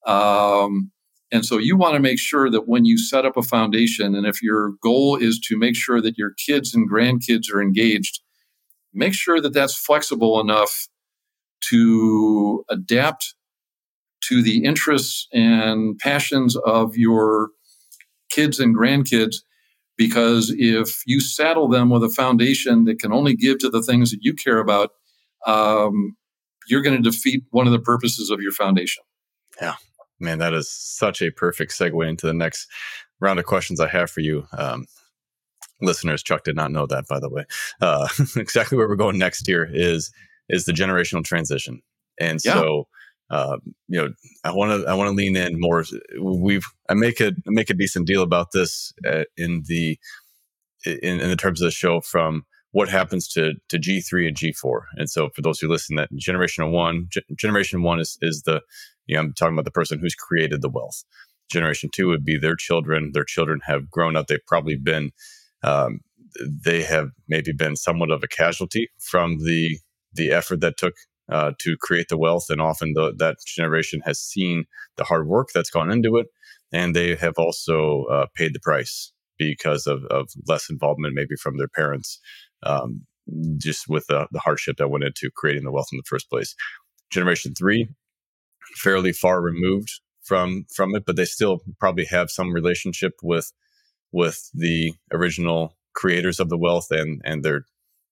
Um, 0.05 0.91
and 1.31 1.45
so 1.45 1.57
you 1.57 1.77
want 1.77 1.93
to 1.93 1.99
make 1.99 2.19
sure 2.19 2.49
that 2.49 2.67
when 2.67 2.85
you 2.85 2.97
set 2.97 3.25
up 3.25 3.37
a 3.37 3.43
foundation, 3.43 4.15
and 4.15 4.25
if 4.25 4.41
your 4.41 4.71
goal 4.81 5.15
is 5.15 5.39
to 5.47 5.57
make 5.57 5.75
sure 5.75 6.01
that 6.01 6.17
your 6.17 6.31
kids 6.31 6.73
and 6.73 6.89
grandkids 6.89 7.53
are 7.53 7.61
engaged, 7.61 8.21
make 8.93 9.13
sure 9.13 9.39
that 9.39 9.53
that's 9.53 9.77
flexible 9.77 10.39
enough 10.39 10.88
to 11.69 12.63
adapt 12.69 13.35
to 14.29 14.41
the 14.41 14.63
interests 14.63 15.27
and 15.33 15.97
passions 15.97 16.55
of 16.57 16.95
your 16.95 17.49
kids 18.29 18.59
and 18.59 18.75
grandkids. 18.75 19.37
Because 19.97 20.53
if 20.57 21.01
you 21.05 21.19
saddle 21.19 21.67
them 21.67 21.89
with 21.89 22.03
a 22.03 22.09
foundation 22.09 22.85
that 22.85 22.99
can 22.99 23.11
only 23.11 23.35
give 23.35 23.59
to 23.59 23.69
the 23.69 23.81
things 23.81 24.11
that 24.11 24.19
you 24.21 24.33
care 24.33 24.59
about, 24.59 24.91
um, 25.45 26.15
you're 26.67 26.81
going 26.81 27.01
to 27.01 27.09
defeat 27.09 27.43
one 27.51 27.67
of 27.67 27.73
the 27.73 27.79
purposes 27.79 28.29
of 28.29 28.39
your 28.39 28.53
foundation. 28.53 29.03
Yeah, 29.61 29.75
man, 30.19 30.37
that 30.39 30.53
is 30.53 30.71
such 30.71 31.21
a 31.21 31.31
perfect 31.31 31.73
segue 31.73 32.07
into 32.07 32.27
the 32.27 32.33
next 32.33 32.67
round 33.19 33.39
of 33.39 33.45
questions 33.45 33.81
I 33.81 33.87
have 33.87 34.09
for 34.09 34.21
you. 34.21 34.47
Um, 34.57 34.85
listeners, 35.81 36.23
Chuck 36.23 36.43
did 36.43 36.55
not 36.55 36.71
know 36.71 36.85
that, 36.87 37.07
by 37.07 37.19
the 37.19 37.29
way. 37.29 37.45
Uh, 37.81 38.07
exactly 38.37 38.77
where 38.77 38.87
we're 38.87 38.95
going 38.95 39.17
next 39.17 39.45
here 39.47 39.69
is 39.71 40.11
is 40.49 40.65
the 40.65 40.73
generational 40.73 41.23
transition, 41.23 41.81
and 42.19 42.39
yeah. 42.43 42.53
so 42.53 42.87
uh, 43.29 43.57
you 43.87 44.01
know, 44.01 44.09
I 44.43 44.51
want 44.51 44.81
to 44.81 44.89
I 44.89 44.93
want 44.95 45.09
to 45.09 45.15
lean 45.15 45.35
in 45.35 45.59
more. 45.59 45.83
We've 46.19 46.65
I 46.89 46.95
make 46.95 47.19
a 47.21 47.33
make 47.45 47.69
a 47.69 47.75
decent 47.75 48.07
deal 48.07 48.23
about 48.23 48.47
this 48.53 48.91
uh, 49.07 49.25
in 49.37 49.63
the 49.67 49.99
in, 50.85 51.19
in 51.19 51.29
the 51.29 51.35
terms 51.35 51.61
of 51.61 51.65
the 51.65 51.71
show 51.71 52.01
from 52.01 52.45
what 52.71 52.89
happens 52.89 53.27
to 53.29 53.53
to 53.69 53.77
G 53.77 54.01
three 54.01 54.27
and 54.27 54.35
G 54.35 54.51
four. 54.51 54.87
And 54.95 55.09
so 55.09 55.29
for 55.35 55.41
those 55.41 55.59
who 55.59 55.67
listen, 55.67 55.95
that 55.97 56.09
generation 56.15 56.71
one, 56.71 57.07
G- 57.09 57.21
generation 57.37 57.83
one 57.83 57.99
is 57.99 58.17
is 58.21 58.43
the 58.45 58.61
you 59.05 59.15
know 59.15 59.21
I'm 59.21 59.33
talking 59.33 59.53
about 59.53 59.65
the 59.65 59.71
person 59.71 59.99
who's 59.99 60.15
created 60.15 60.61
the 60.61 60.69
wealth. 60.69 61.03
Generation 61.51 61.89
two 61.93 62.07
would 62.07 62.25
be 62.25 62.37
their 62.37 62.55
children. 62.55 63.11
Their 63.13 63.23
children 63.23 63.59
have 63.65 63.91
grown 63.91 64.15
up. 64.15 64.27
They've 64.27 64.39
probably 64.47 64.75
been 64.75 65.11
um, 65.61 65.99
they 66.41 66.81
have 66.81 67.09
maybe 67.27 67.51
been 67.51 67.75
somewhat 67.75 68.11
of 68.11 68.23
a 68.23 68.27
casualty 68.27 68.89
from 68.99 69.37
the 69.37 69.77
the 70.13 70.31
effort 70.31 70.61
that 70.61 70.77
took 70.77 70.93
uh, 71.31 71.51
to 71.59 71.77
create 71.79 72.07
the 72.09 72.17
wealth. 72.17 72.45
And 72.49 72.61
often 72.61 72.93
the, 72.93 73.13
that 73.17 73.37
generation 73.45 74.01
has 74.05 74.19
seen 74.19 74.65
the 74.97 75.03
hard 75.03 75.27
work 75.27 75.49
that's 75.53 75.69
gone 75.69 75.91
into 75.91 76.17
it. 76.17 76.27
And 76.71 76.95
they 76.95 77.15
have 77.15 77.35
also 77.37 78.05
uh, 78.05 78.25
paid 78.35 78.53
the 78.53 78.59
price 78.59 79.11
because 79.37 79.87
of, 79.87 80.03
of 80.05 80.29
less 80.47 80.69
involvement, 80.69 81.15
maybe 81.15 81.35
from 81.35 81.57
their 81.57 81.67
parents, 81.67 82.19
um, 82.63 83.05
just 83.57 83.87
with 83.87 84.07
the, 84.07 84.27
the 84.31 84.39
hardship 84.39 84.77
that 84.77 84.89
went 84.89 85.03
into 85.03 85.29
creating 85.35 85.63
the 85.63 85.71
wealth 85.71 85.89
in 85.91 85.97
the 85.97 86.03
first 86.07 86.29
place. 86.29 86.55
Generation 87.11 87.53
three, 87.57 87.87
fairly 88.75 89.13
far 89.13 89.41
removed 89.41 90.01
from 90.23 90.65
from 90.75 90.95
it, 90.95 91.05
but 91.05 91.15
they 91.15 91.25
still 91.25 91.59
probably 91.79 92.05
have 92.05 92.29
some 92.29 92.53
relationship 92.53 93.13
with 93.23 93.51
with 94.11 94.49
the 94.53 94.93
original 95.11 95.75
creators 95.95 96.39
of 96.39 96.49
the 96.49 96.57
wealth 96.57 96.87
and 96.91 97.21
and 97.25 97.43
they're 97.43 97.65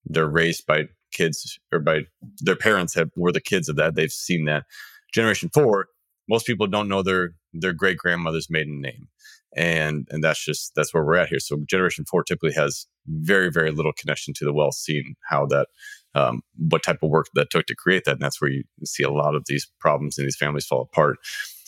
they're 0.05 0.29
raised 0.29 0.65
by 0.65 0.85
kids 1.11 1.59
or 1.71 1.79
by 1.79 2.01
their 2.39 2.55
parents 2.55 2.93
have 2.95 3.09
were 3.15 3.31
the 3.31 3.41
kids 3.41 3.69
of 3.69 3.75
that. 3.77 3.95
They've 3.95 4.11
seen 4.11 4.45
that. 4.45 4.65
Generation 5.13 5.49
four, 5.53 5.87
most 6.29 6.45
people 6.45 6.67
don't 6.67 6.89
know 6.89 7.01
their 7.01 7.31
their 7.53 7.73
great 7.73 7.97
grandmother's 7.97 8.49
maiden 8.49 8.81
name. 8.81 9.07
And 9.55 10.07
and 10.11 10.23
that's 10.23 10.43
just 10.43 10.73
that's 10.75 10.93
where 10.93 11.03
we're 11.03 11.15
at 11.15 11.29
here. 11.29 11.39
So 11.39 11.57
generation 11.67 12.05
four 12.05 12.23
typically 12.23 12.53
has 12.53 12.85
very, 13.07 13.49
very 13.49 13.71
little 13.71 13.93
connection 13.97 14.33
to 14.35 14.45
the 14.45 14.53
wealth 14.53 14.75
scene, 14.75 15.15
how 15.29 15.45
that 15.47 15.67
um, 16.13 16.41
what 16.57 16.83
type 16.83 16.99
of 17.01 17.09
work 17.09 17.27
that 17.33 17.49
took 17.49 17.65
to 17.67 17.75
create 17.75 18.03
that. 18.05 18.13
And 18.13 18.21
that's 18.21 18.41
where 18.41 18.51
you 18.51 18.63
see 18.85 19.03
a 19.03 19.09
lot 19.09 19.35
of 19.35 19.43
these 19.47 19.67
problems 19.79 20.17
and 20.17 20.27
these 20.27 20.35
families 20.35 20.65
fall 20.65 20.81
apart. 20.81 21.17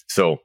So 0.08 0.38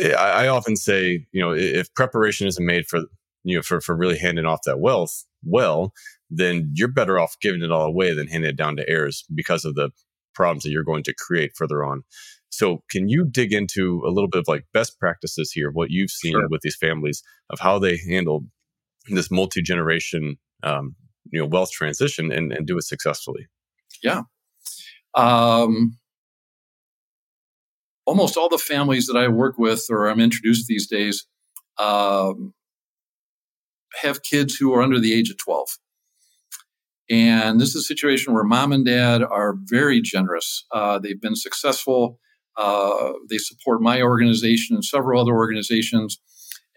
I, 0.00 0.44
I 0.44 0.48
often 0.48 0.76
say, 0.76 1.26
you 1.32 1.40
know, 1.40 1.52
if 1.52 1.92
preparation 1.94 2.46
isn't 2.46 2.64
made 2.64 2.86
for 2.86 3.00
you 3.42 3.56
know 3.56 3.62
for 3.62 3.80
for 3.80 3.96
really 3.96 4.18
handing 4.18 4.46
off 4.46 4.60
that 4.64 4.80
wealth 4.80 5.24
well, 5.44 5.92
then 6.36 6.70
you're 6.74 6.88
better 6.88 7.18
off 7.18 7.36
giving 7.40 7.62
it 7.62 7.70
all 7.70 7.84
away 7.84 8.14
than 8.14 8.28
handing 8.28 8.50
it 8.50 8.56
down 8.56 8.76
to 8.76 8.88
heirs 8.88 9.24
because 9.34 9.64
of 9.64 9.74
the 9.74 9.90
problems 10.34 10.62
that 10.64 10.70
you're 10.70 10.84
going 10.84 11.04
to 11.04 11.14
create 11.14 11.52
further 11.56 11.84
on. 11.84 12.02
So, 12.50 12.82
can 12.90 13.08
you 13.08 13.24
dig 13.24 13.52
into 13.52 14.02
a 14.06 14.10
little 14.10 14.28
bit 14.28 14.40
of 14.40 14.48
like 14.48 14.64
best 14.72 14.98
practices 15.00 15.50
here, 15.50 15.70
what 15.70 15.90
you've 15.90 16.10
seen 16.10 16.32
sure. 16.32 16.48
with 16.48 16.60
these 16.62 16.76
families 16.76 17.22
of 17.50 17.58
how 17.58 17.78
they 17.78 17.96
handle 17.96 18.44
this 19.08 19.30
multi 19.30 19.60
generation, 19.60 20.36
um, 20.62 20.94
you 21.32 21.40
know, 21.40 21.46
wealth 21.46 21.72
transition 21.72 22.30
and, 22.30 22.52
and 22.52 22.66
do 22.66 22.78
it 22.78 22.84
successfully? 22.84 23.46
Yeah. 24.02 24.22
Um, 25.14 25.98
almost 28.06 28.36
all 28.36 28.48
the 28.48 28.58
families 28.58 29.06
that 29.06 29.16
I 29.16 29.28
work 29.28 29.58
with 29.58 29.86
or 29.90 30.08
I'm 30.08 30.20
introduced 30.20 30.66
these 30.68 30.86
days 30.86 31.26
um, 31.78 32.54
have 34.02 34.22
kids 34.22 34.54
who 34.54 34.72
are 34.74 34.82
under 34.82 35.00
the 35.00 35.14
age 35.14 35.30
of 35.30 35.38
12. 35.38 35.68
And 37.10 37.60
this 37.60 37.70
is 37.70 37.76
a 37.76 37.82
situation 37.82 38.32
where 38.32 38.44
mom 38.44 38.72
and 38.72 38.84
dad 38.84 39.22
are 39.22 39.56
very 39.64 40.00
generous. 40.00 40.64
Uh, 40.72 40.98
they've 40.98 41.20
been 41.20 41.36
successful. 41.36 42.18
Uh, 42.56 43.12
they 43.28 43.38
support 43.38 43.82
my 43.82 44.00
organization 44.00 44.76
and 44.76 44.84
several 44.84 45.20
other 45.20 45.34
organizations, 45.34 46.20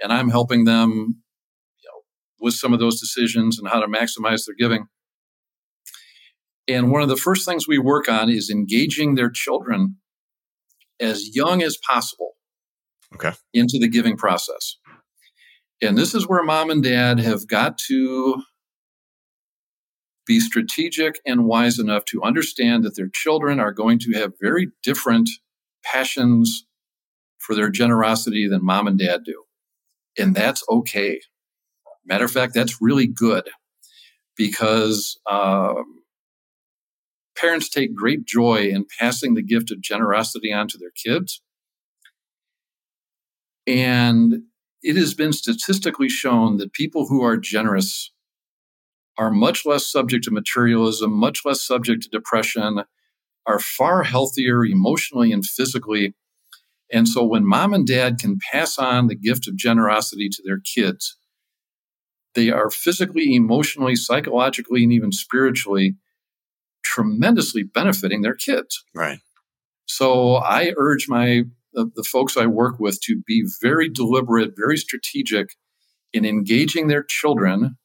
and 0.01 0.11
I'm 0.11 0.29
helping 0.29 0.65
them 0.65 0.89
you 0.89 1.89
know, 1.89 2.01
with 2.39 2.55
some 2.55 2.73
of 2.73 2.79
those 2.79 2.99
decisions 2.99 3.59
and 3.59 3.67
how 3.67 3.79
to 3.79 3.87
maximize 3.87 4.45
their 4.45 4.55
giving. 4.57 4.87
And 6.67 6.91
one 6.91 7.01
of 7.01 7.09
the 7.09 7.15
first 7.15 7.45
things 7.45 7.67
we 7.67 7.77
work 7.77 8.09
on 8.09 8.29
is 8.29 8.49
engaging 8.49 9.15
their 9.15 9.29
children 9.29 9.97
as 10.99 11.35
young 11.35 11.61
as 11.61 11.77
possible 11.77 12.31
okay. 13.13 13.33
into 13.53 13.77
the 13.79 13.87
giving 13.87 14.17
process. 14.17 14.77
And 15.81 15.97
this 15.97 16.15
is 16.15 16.27
where 16.27 16.43
mom 16.43 16.69
and 16.69 16.83
dad 16.83 17.19
have 17.19 17.47
got 17.47 17.77
to 17.87 18.41
be 20.27 20.39
strategic 20.39 21.19
and 21.25 21.45
wise 21.45 21.79
enough 21.79 22.05
to 22.05 22.21
understand 22.21 22.83
that 22.83 22.95
their 22.95 23.09
children 23.13 23.59
are 23.59 23.71
going 23.71 23.97
to 23.99 24.11
have 24.13 24.33
very 24.41 24.67
different 24.83 25.29
passions 25.83 26.65
for 27.39 27.55
their 27.55 27.69
generosity 27.69 28.47
than 28.47 28.63
mom 28.63 28.87
and 28.87 28.99
dad 28.99 29.21
do. 29.25 29.43
And 30.17 30.35
that's 30.35 30.63
okay. 30.69 31.21
Matter 32.05 32.25
of 32.25 32.31
fact, 32.31 32.53
that's 32.53 32.81
really 32.81 33.07
good 33.07 33.49
because 34.35 35.19
um, 35.29 36.03
parents 37.37 37.69
take 37.69 37.95
great 37.95 38.25
joy 38.25 38.67
in 38.67 38.85
passing 38.99 39.33
the 39.33 39.43
gift 39.43 39.71
of 39.71 39.81
generosity 39.81 40.51
on 40.51 40.67
to 40.69 40.77
their 40.77 40.91
kids. 40.91 41.41
And 43.65 44.43
it 44.81 44.95
has 44.95 45.13
been 45.13 45.33
statistically 45.33 46.09
shown 46.09 46.57
that 46.57 46.73
people 46.73 47.07
who 47.07 47.23
are 47.23 47.37
generous 47.37 48.11
are 49.17 49.31
much 49.31 49.65
less 49.65 49.87
subject 49.87 50.23
to 50.25 50.31
materialism, 50.31 51.11
much 51.11 51.41
less 51.45 51.61
subject 51.65 52.03
to 52.03 52.09
depression, 52.09 52.83
are 53.45 53.59
far 53.59 54.03
healthier 54.03 54.65
emotionally 54.65 55.31
and 55.31 55.45
physically. 55.45 56.13
And 56.91 57.07
so 57.07 57.23
when 57.23 57.45
mom 57.45 57.73
and 57.73 57.87
dad 57.87 58.19
can 58.19 58.37
pass 58.51 58.77
on 58.77 59.07
the 59.07 59.15
gift 59.15 59.47
of 59.47 59.55
generosity 59.55 60.29
to 60.29 60.43
their 60.45 60.59
kids, 60.59 61.17
they 62.35 62.51
are 62.51 62.69
physically, 62.69 63.35
emotionally, 63.35 63.95
psychologically, 63.95 64.83
and 64.83 64.93
even 64.93 65.11
spiritually 65.11 65.95
tremendously 66.83 67.63
benefiting 67.63 68.21
their 68.21 68.35
kids. 68.35 68.83
Right. 68.93 69.19
So 69.85 70.35
I 70.35 70.73
urge 70.77 71.07
my 71.09 71.43
the, 71.73 71.91
the 71.95 72.03
folks 72.03 72.37
I 72.37 72.47
work 72.47 72.79
with 72.79 72.99
to 73.01 73.21
be 73.27 73.45
very 73.61 73.89
deliberate, 73.89 74.53
very 74.57 74.77
strategic 74.77 75.49
in 76.13 76.25
engaging 76.25 76.87
their 76.87 77.03
children 77.03 77.77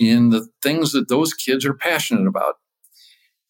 in 0.00 0.30
the 0.30 0.48
things 0.62 0.92
that 0.92 1.08
those 1.08 1.34
kids 1.34 1.64
are 1.66 1.74
passionate 1.74 2.26
about. 2.26 2.54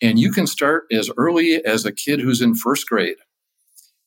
And 0.02 0.18
you 0.18 0.32
can 0.32 0.46
start 0.46 0.84
as 0.92 1.08
early 1.16 1.64
as 1.64 1.86
a 1.86 1.92
kid 1.92 2.20
who's 2.20 2.42
in 2.42 2.54
first 2.54 2.88
grade. 2.88 3.16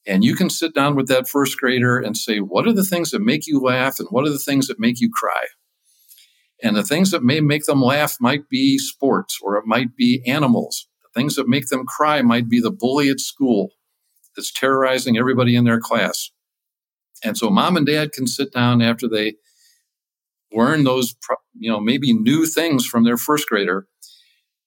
And 0.06 0.26
you 0.26 0.36
can 0.36 0.50
sit 0.50 0.76
down 0.76 0.96
with 0.96 1.08
that 1.08 1.30
first 1.30 1.58
grader 1.58 1.98
and 1.98 2.18
say, 2.18 2.40
What 2.40 2.68
are 2.68 2.74
the 2.74 2.84
things 2.84 3.12
that 3.12 3.22
make 3.22 3.48
you 3.48 3.62
laugh 3.62 4.00
and 4.00 4.10
what 4.10 4.26
are 4.26 4.32
the 4.32 4.38
things 4.38 4.68
that 4.68 4.80
make 4.80 5.00
you 5.00 5.10
cry? 5.10 5.48
And 6.62 6.76
the 6.76 6.84
things 6.84 7.12
that 7.12 7.24
may 7.24 7.40
make 7.40 7.64
them 7.64 7.82
laugh 7.82 8.18
might 8.20 8.50
be 8.50 8.78
sports 8.78 9.40
or 9.42 9.56
it 9.56 9.66
might 9.66 9.96
be 9.96 10.22
animals. 10.28 10.88
The 11.04 11.20
things 11.20 11.36
that 11.36 11.48
make 11.48 11.68
them 11.68 11.86
cry 11.86 12.22
might 12.22 12.50
be 12.50 12.60
the 12.60 12.72
bully 12.72 13.10
at 13.10 13.22
school 13.22 13.70
that's 14.36 14.52
terrorizing 14.52 15.18
everybody 15.18 15.56
in 15.56 15.64
their 15.64 15.80
class. 15.80 16.32
And 17.24 17.38
so 17.38 17.50
mom 17.50 17.78
and 17.78 17.86
dad 17.86 18.12
can 18.12 18.28
sit 18.28 18.52
down 18.52 18.82
after 18.82 19.08
they 19.08 19.36
learn 20.54 20.84
those, 20.84 21.16
you 21.58 21.70
know, 21.70 21.80
maybe 21.80 22.14
new 22.14 22.46
things 22.46 22.86
from 22.86 23.04
their 23.04 23.18
first 23.18 23.48
grader 23.48 23.88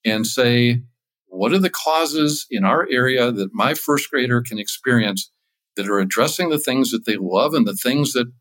and 0.04 0.26
say, 0.26 0.82
what 1.26 1.52
are 1.52 1.58
the 1.58 1.70
causes 1.70 2.46
in 2.50 2.64
our 2.64 2.86
area 2.90 3.30
that 3.32 3.52
my 3.52 3.74
first 3.74 4.10
grader 4.10 4.42
can 4.42 4.58
experience 4.58 5.30
that 5.76 5.88
are 5.88 5.98
addressing 5.98 6.48
the 6.48 6.58
things 6.58 6.90
that 6.90 7.04
they 7.04 7.16
love 7.16 7.54
and 7.54 7.66
the 7.66 7.74
things 7.74 8.12
that 8.12 8.32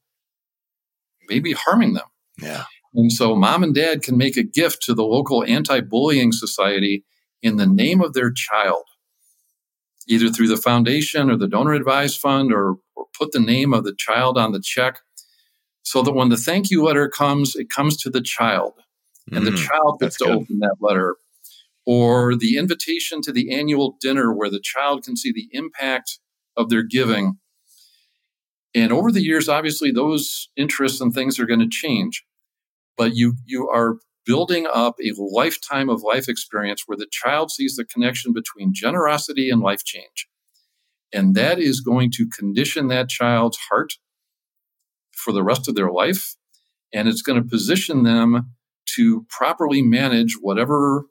may 1.28 1.40
be 1.40 1.54
harming 1.54 1.94
them? 1.94 2.06
Yeah. 2.42 2.66
And 2.94 3.12
so 3.12 3.36
mom 3.36 3.64
and 3.64 3.76
dad 3.76 4.02
can 4.02 4.18
make 4.18 4.38
a 4.38 4.44
gift 4.44 4.82
to 4.84 4.94
the 4.94 5.04
local 5.04 5.44
anti 5.44 5.82
bullying 5.82 6.32
society 6.32 7.04
in 7.42 7.58
the 7.58 7.68
name 7.68 8.02
of 8.02 8.14
their 8.14 8.32
child, 8.32 8.84
either 10.08 10.30
through 10.30 10.48
the 10.48 10.58
foundation 10.58 11.30
or 11.30 11.38
the 11.38 11.48
donor 11.48 11.74
advised 11.74 12.20
fund 12.20 12.54
or, 12.54 12.76
or 12.96 13.06
put 13.18 13.32
the 13.34 13.40
name 13.40 13.74
of 13.74 13.84
the 13.84 13.96
child 13.98 14.38
on 14.38 14.54
the 14.54 14.62
check 14.64 15.00
so 15.86 16.02
that 16.02 16.14
when 16.14 16.30
the 16.30 16.38
thank 16.38 16.72
you 16.72 16.84
letter 16.84 17.08
comes, 17.08 17.56
it 17.56 17.70
comes 17.70 17.96
to 17.98 18.10
the 18.10 18.22
child 18.22 18.74
and 19.32 19.46
mm, 19.46 19.52
the 19.52 19.58
child 19.58 20.00
gets 20.00 20.18
to 20.18 20.26
good. 20.26 20.34
open 20.34 20.60
that 20.60 20.78
letter. 20.82 21.16
Or 21.86 22.36
the 22.36 22.58
invitation 22.58 23.22
to 23.22 23.32
the 23.32 23.54
annual 23.54 23.96
dinner 24.02 24.34
where 24.34 24.50
the 24.50 24.60
child 24.62 25.04
can 25.04 25.16
see 25.16 25.32
the 25.32 25.48
impact 25.52 26.20
of 26.58 26.70
their 26.70 26.82
giving. 26.82 27.38
And 28.74 28.92
over 28.92 29.12
the 29.12 29.22
years, 29.22 29.48
obviously, 29.48 29.92
those 29.92 30.50
interests 30.58 31.00
and 31.00 31.14
things 31.14 31.40
are 31.40 31.46
going 31.46 31.60
to 31.60 31.70
change. 31.70 32.26
But 32.98 33.16
you, 33.16 33.36
you 33.46 33.70
are 33.70 33.98
building 34.26 34.66
up 34.74 34.96
a 35.00 35.14
lifetime 35.20 35.90
of 35.90 36.02
life 36.02 36.28
experience 36.28 36.84
where 36.88 36.98
the 36.98 37.08
child 37.12 37.52
sees 37.52 37.76
the 37.76 37.86
connection 37.86 38.34
between 38.34 38.74
generosity 38.74 39.52
and 39.52 39.62
life 39.62 39.84
change. 39.84 40.28
And 41.14 41.36
that 41.36 41.60
is 41.60 41.82
going 41.82 42.12
to 42.14 42.28
condition 42.28 42.88
that 42.88 43.10
child's 43.10 43.60
heart 43.70 43.94
for 45.26 45.34
the 45.34 45.44
rest 45.44 45.68
of 45.68 45.74
their 45.74 45.92
life. 45.92 46.36
And 46.94 47.08
it's 47.08 47.24
going 47.24 47.42
to 47.42 47.50
position 47.50 48.04
them 48.04 48.54
to 48.96 49.26
properly 49.28 49.82
manage 49.82 50.38
whatever 50.40 51.06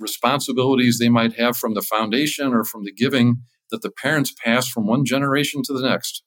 responsibilities 0.00 0.98
they 0.98 1.08
might 1.08 1.34
have 1.34 1.56
from 1.56 1.74
the 1.74 1.82
foundation 1.82 2.52
or 2.52 2.64
from 2.64 2.84
the 2.84 2.92
giving 2.92 3.42
that 3.70 3.82
the 3.82 3.90
parents 3.90 4.34
pass 4.44 4.68
from 4.68 4.86
one 4.86 5.04
generation 5.04 5.62
to 5.64 5.72
the 5.72 5.88
next. 5.88 6.24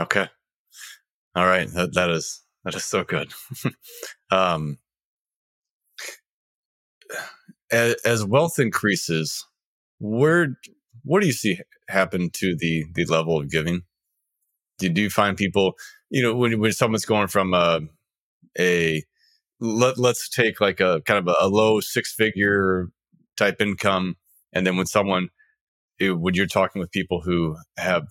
Okay. 0.00 0.28
All 1.36 1.46
right. 1.46 1.68
That, 1.72 1.94
that 1.94 2.10
is, 2.10 2.42
that 2.64 2.74
is 2.74 2.84
so 2.84 3.04
good. 3.04 3.32
um, 4.32 4.78
as, 7.70 7.94
as 8.04 8.24
wealth 8.24 8.58
increases, 8.58 9.46
where, 10.00 10.56
what 11.04 11.20
do 11.20 11.26
you 11.26 11.32
see 11.32 11.60
happen 11.88 12.30
to 12.34 12.56
the, 12.58 12.84
the 12.94 13.04
level 13.04 13.38
of 13.38 13.50
giving? 13.50 13.82
Do, 14.78 14.88
do 14.88 15.02
you 15.02 15.10
find 15.10 15.36
people, 15.36 15.74
you 16.10 16.22
know, 16.22 16.34
when, 16.34 16.58
when 16.60 16.72
someone's 16.72 17.04
going 17.04 17.28
from 17.28 17.54
a, 17.54 17.80
a 18.58 19.02
let, 19.60 19.98
let's 19.98 20.28
take 20.28 20.60
like 20.60 20.80
a 20.80 21.00
kind 21.06 21.18
of 21.18 21.28
a, 21.28 21.44
a 21.44 21.48
low 21.48 21.80
six 21.80 22.12
figure 22.12 22.88
type 23.36 23.60
income. 23.60 24.16
And 24.52 24.66
then 24.66 24.76
when 24.76 24.86
someone, 24.86 25.28
it, 25.98 26.18
when 26.18 26.34
you're 26.34 26.46
talking 26.46 26.80
with 26.80 26.90
people 26.90 27.20
who 27.22 27.56
have, 27.76 28.06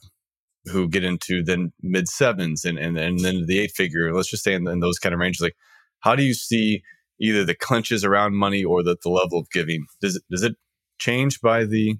who 0.65 0.87
get 0.87 1.03
into 1.03 1.43
then 1.43 1.73
mid 1.81 2.07
sevens 2.07 2.65
and, 2.65 2.77
and, 2.77 2.97
and 2.97 3.19
then 3.19 3.45
the 3.47 3.59
eight 3.59 3.71
figure, 3.71 4.13
let's 4.13 4.29
just 4.29 4.43
say 4.43 4.53
in, 4.53 4.67
in 4.67 4.79
those 4.79 4.99
kind 4.99 5.13
of 5.13 5.19
ranges, 5.19 5.41
like 5.41 5.55
how 5.99 6.15
do 6.15 6.23
you 6.23 6.33
see 6.33 6.83
either 7.19 7.43
the 7.43 7.55
clenches 7.55 8.05
around 8.05 8.35
money 8.35 8.63
or 8.63 8.81
the, 8.83 8.95
the 9.03 9.09
level 9.09 9.39
of 9.39 9.49
giving? 9.51 9.85
Does 10.01 10.15
it, 10.15 10.23
does 10.31 10.43
it 10.43 10.55
change 10.99 11.41
by 11.41 11.65
the, 11.65 11.95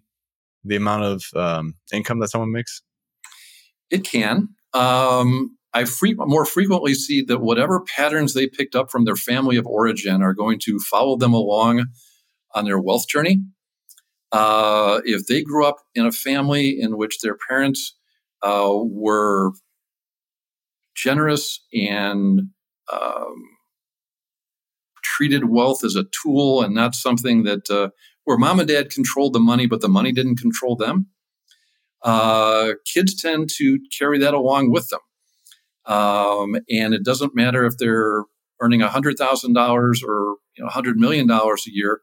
the 0.63 0.75
amount 0.75 1.03
of 1.03 1.23
um, 1.35 1.75
income 1.91 2.19
that 2.19 2.29
someone 2.29 2.51
makes? 2.51 2.81
It 3.89 4.03
can. 4.03 4.49
Um, 4.73 5.57
I 5.73 5.86
fre- 5.86 6.08
more 6.17 6.45
frequently 6.45 6.93
see 6.93 7.21
that 7.23 7.41
whatever 7.41 7.82
patterns 7.82 8.34
they 8.34 8.47
picked 8.47 8.75
up 8.75 8.89
from 8.89 9.05
their 9.05 9.15
family 9.15 9.58
of 9.58 9.67
origin 9.67 10.21
are 10.21 10.34
going 10.34 10.60
to 10.63 10.79
follow 10.79 11.15
them 11.15 11.34
along 11.34 11.86
on 12.55 12.65
their 12.65 12.79
wealth 12.79 13.08
journey. 13.08 13.43
Uh, 14.32 15.01
if 15.05 15.27
they 15.27 15.43
grew 15.43 15.65
up 15.65 15.77
in 15.95 16.05
a 16.05 16.12
family 16.12 16.79
in 16.79 16.97
which 16.97 17.19
their 17.19 17.38
parents 17.47 17.95
uh, 18.43 18.71
were 18.73 19.51
generous 20.95 21.63
and 21.73 22.41
um, 22.91 23.43
treated 25.03 25.49
wealth 25.49 25.84
as 25.84 25.95
a 25.95 26.05
tool 26.23 26.62
and 26.62 26.73
not 26.75 26.95
something 26.95 27.43
that 27.43 27.69
uh, 27.69 27.89
where 28.25 28.38
mom 28.38 28.60
and 28.60 28.67
dad 28.67 28.89
controlled 28.89 29.34
the 29.34 29.39
money, 29.39 29.65
but 29.65 29.82
the 29.82 29.89
money 29.89 30.12
didn't 30.12 30.38
control 30.38 30.75
them, 30.75 31.08
uh, 32.03 32.73
kids 32.86 33.19
tend 33.19 33.49
to 33.58 33.79
carry 33.97 34.19
that 34.19 34.34
along 34.34 34.71
with 34.71 34.88
them. 34.89 34.99
Um, 35.89 36.56
and 36.69 36.93
it 36.93 37.04
doesn't 37.04 37.36
matter 37.36 37.65
if 37.65 37.78
they're 37.78 38.23
earning 38.62 38.82
$100,000 38.82 40.04
or 40.08 40.36
you 40.56 40.63
know, 40.63 40.69
$100 40.69 40.95
million 40.95 41.30
a 41.30 41.56
year. 41.65 42.02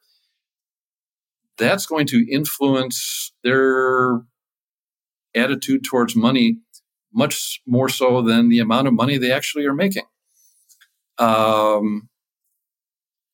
That's 1.57 1.87
going 1.87 2.07
to 2.09 2.27
influence 2.31 3.33
their 3.45 4.23
attitude 5.35 5.85
towards 5.85 6.17
money 6.17 6.59
much 7.15 7.63
more 7.67 7.89
so 7.89 8.21
than 8.23 8.49
the 8.49 8.59
amount 8.59 8.89
of 8.89 8.95
money 8.95 9.19
they 9.19 9.31
actually 9.31 9.65
are 9.67 9.75
making. 9.75 10.05
Um, 11.19 12.09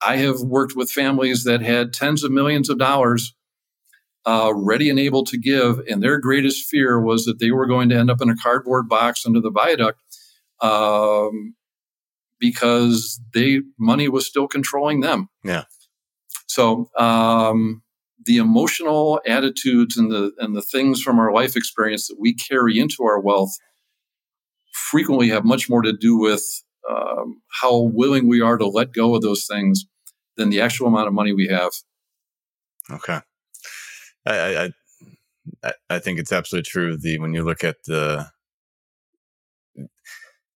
I 0.04 0.16
have 0.16 0.40
worked 0.40 0.76
with 0.76 0.90
families 0.90 1.44
that 1.44 1.62
had 1.62 1.92
tens 1.92 2.22
of 2.22 2.30
millions 2.30 2.68
of 2.68 2.78
dollars 2.78 3.34
uh, 4.24 4.52
ready 4.54 4.90
and 4.90 5.00
able 5.00 5.24
to 5.24 5.38
give, 5.38 5.80
and 5.88 6.02
their 6.02 6.18
greatest 6.18 6.68
fear 6.68 7.00
was 7.00 7.24
that 7.24 7.40
they 7.40 7.50
were 7.50 7.66
going 7.66 7.88
to 7.88 7.96
end 7.96 8.10
up 8.10 8.20
in 8.20 8.28
a 8.28 8.36
cardboard 8.36 8.88
box 8.88 9.24
under 9.26 9.40
the 9.40 9.50
viaduct 9.50 9.98
um, 10.62 11.54
because 12.38 13.20
they 13.34 13.60
money 13.78 14.08
was 14.08 14.26
still 14.26 14.48
controlling 14.48 15.00
them. 15.00 15.28
Yeah. 15.44 15.64
So 16.46 16.90
um, 16.98 17.82
the 18.24 18.38
emotional 18.38 19.20
attitudes 19.26 19.96
and 19.96 20.10
the 20.10 20.32
and 20.38 20.56
the 20.56 20.62
things 20.62 21.02
from 21.02 21.18
our 21.18 21.32
life 21.32 21.56
experience 21.56 22.08
that 22.08 22.16
we 22.18 22.34
carry 22.34 22.78
into 22.78 23.02
our 23.02 23.20
wealth 23.20 23.56
frequently 24.72 25.28
have 25.28 25.44
much 25.44 25.68
more 25.68 25.82
to 25.82 25.92
do 25.92 26.16
with 26.18 26.42
um, 26.88 27.42
how 27.60 27.78
willing 27.78 28.28
we 28.28 28.40
are 28.40 28.56
to 28.56 28.66
let 28.66 28.92
go 28.92 29.14
of 29.14 29.22
those 29.22 29.46
things 29.46 29.84
than 30.36 30.50
the 30.50 30.60
actual 30.60 30.86
amount 30.86 31.08
of 31.08 31.14
money 31.14 31.32
we 31.32 31.48
have. 31.48 31.70
Okay. 32.90 33.20
I, 34.24 34.70
I 35.64 35.72
I 35.90 35.98
think 35.98 36.18
it's 36.18 36.32
absolutely 36.32 36.68
true. 36.70 36.96
The 36.96 37.18
when 37.18 37.34
you 37.34 37.42
look 37.42 37.64
at 37.64 37.84
the 37.84 38.30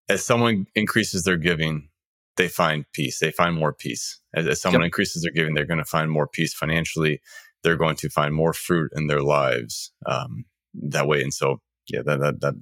as 0.09 0.25
someone 0.25 0.67
increases 0.75 1.25
their 1.25 1.37
giving, 1.37 1.89
they 2.37 2.49
find 2.49 2.85
peace. 2.93 3.19
They 3.19 3.31
find 3.31 3.55
more 3.55 3.73
peace. 3.73 4.21
As, 4.35 4.47
as 4.47 4.61
someone 4.61 4.83
yep. 4.83 4.87
increases 4.87 5.23
their 5.23 5.33
giving, 5.33 5.55
they're 5.55 5.65
going 5.65 5.79
to 5.79 5.85
find 5.85 6.11
more 6.11 6.27
peace 6.27 6.55
financially. 6.55 7.21
They're 7.63 7.77
going 7.77 7.97
to 7.97 8.09
find 8.09 8.35
more 8.35 8.53
fruit 8.53 8.93
in 8.95 9.07
their 9.07 9.23
lives 9.23 9.93
um, 10.05 10.45
that 10.75 11.09
way. 11.09 11.23
And 11.23 11.33
so, 11.33 11.61
yeah, 11.89 12.03
that, 12.05 12.21
that, 12.21 12.41
that, 12.41 12.55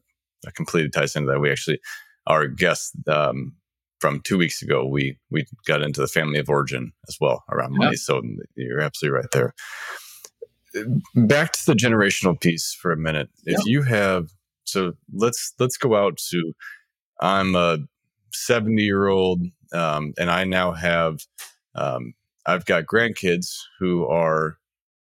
that 0.43 0.55
completely 0.55 0.91
ties 0.91 1.17
into 1.17 1.33
that. 1.33 1.41
We 1.41 1.51
actually, 1.51 1.81
our 2.27 2.47
guest 2.47 2.95
um, 3.09 3.55
from 4.01 4.21
two 4.21 4.39
weeks 4.39 4.63
ago, 4.63 4.87
we 4.87 5.19
we 5.31 5.47
got 5.67 5.83
into 5.83 6.01
the 6.01 6.07
family 6.07 6.39
of 6.39 6.49
origin 6.51 6.93
as 7.09 7.17
well 7.21 7.43
around 7.51 7.73
money. 7.75 7.93
Yep. 7.93 7.99
So 7.99 8.23
you're 8.55 8.81
absolutely 8.81 9.19
right 9.19 9.31
there. 9.33 9.55
Back 11.15 11.53
to 11.53 11.67
the 11.67 11.75
generational 11.75 12.39
piece 12.39 12.77
for 12.79 12.93
a 12.93 12.97
minute. 12.97 13.31
If 13.45 13.59
yep. 13.59 13.67
you 13.67 13.83
have, 13.83 14.31
so 14.65 14.93
let's 15.13 15.55
let's 15.59 15.77
go 15.77 15.97
out 15.97 16.19
to 16.31 16.53
I'm 17.21 17.55
a 17.55 17.79
70 18.33 18.83
year 18.83 19.09
old, 19.09 19.43
um, 19.73 20.13
and 20.19 20.31
I 20.31 20.45
now 20.45 20.73
have, 20.73 21.21
um, 21.75 22.15
I've 22.47 22.67
got 22.67 22.87
grandkids 22.87 23.57
who 23.79 24.07
are, 24.07 24.59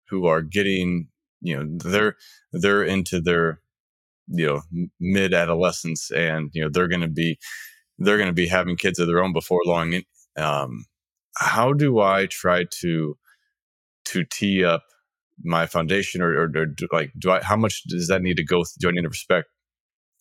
who 0.08 0.26
are 0.26 0.42
getting, 0.42 1.08
you 1.40 1.56
know, 1.56 1.78
they're, 1.78 2.16
they're 2.52 2.82
into 2.82 3.20
their, 3.20 3.60
you 4.28 4.46
know, 4.46 4.88
mid 4.98 5.34
adolescence 5.34 6.10
and, 6.10 6.50
you 6.52 6.62
know, 6.62 6.68
they're 6.70 6.88
going 6.88 7.00
to 7.00 7.08
be, 7.08 7.38
they're 7.98 8.16
going 8.18 8.28
to 8.28 8.32
be 8.34 8.48
having 8.48 8.76
kids 8.76 8.98
of 8.98 9.06
their 9.06 9.22
own 9.22 9.32
before 9.32 9.60
long. 9.64 10.00
Um, 10.36 10.84
how 11.36 11.72
do 11.72 12.00
I 12.00 12.26
try 12.26 12.64
to, 12.80 13.16
to 14.06 14.24
tee 14.24 14.64
up 14.64 14.82
my 15.42 15.66
foundation 15.66 16.22
or, 16.22 16.32
or, 16.32 16.50
or 16.54 16.66
do, 16.66 16.88
like, 16.92 17.12
do 17.18 17.30
I, 17.30 17.42
how 17.42 17.56
much 17.56 17.84
does 17.84 18.08
that 18.08 18.22
need 18.22 18.36
to 18.36 18.44
go? 18.44 18.64
Do 18.78 18.88
I 18.88 18.92
need 18.92 19.02
to 19.02 19.08
respect 19.08 19.48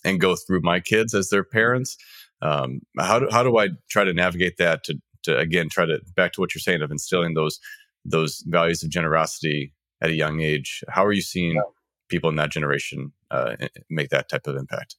and 0.04 0.20
go 0.20 0.36
through 0.36 0.62
my 0.62 0.80
kids 0.80 1.14
as 1.14 1.30
their 1.30 1.44
parents. 1.44 1.98
Um, 2.42 2.82
how 2.98 3.20
do 3.20 3.28
how 3.32 3.44
do 3.44 3.58
I 3.58 3.70
try 3.90 4.04
to 4.04 4.14
navigate 4.14 4.58
that 4.58 4.84
to 4.86 4.96
to 5.24 5.38
again 5.38 5.70
try 5.70 5.86
to 5.86 6.00
back 6.16 6.34
to 6.34 6.42
what 6.42 6.54
you're 6.54 6.62
saying 6.62 6.82
of 6.82 6.92
instilling 6.92 7.34
those 7.34 7.60
those 8.06 8.44
values 8.48 8.84
of 8.84 8.90
generosity 8.90 9.74
at 10.02 10.10
a 10.10 10.16
young 10.16 10.42
age? 10.42 10.84
How 10.90 11.06
are 11.06 11.12
you 11.12 11.22
seeing 11.22 11.56
yeah. 11.56 11.62
people 12.10 12.30
in 12.30 12.38
that 12.38 12.52
generation 12.52 13.12
uh, 13.30 13.56
make 13.90 14.10
that 14.10 14.30
type 14.30 14.48
of 14.48 14.56
impact? 14.56 14.96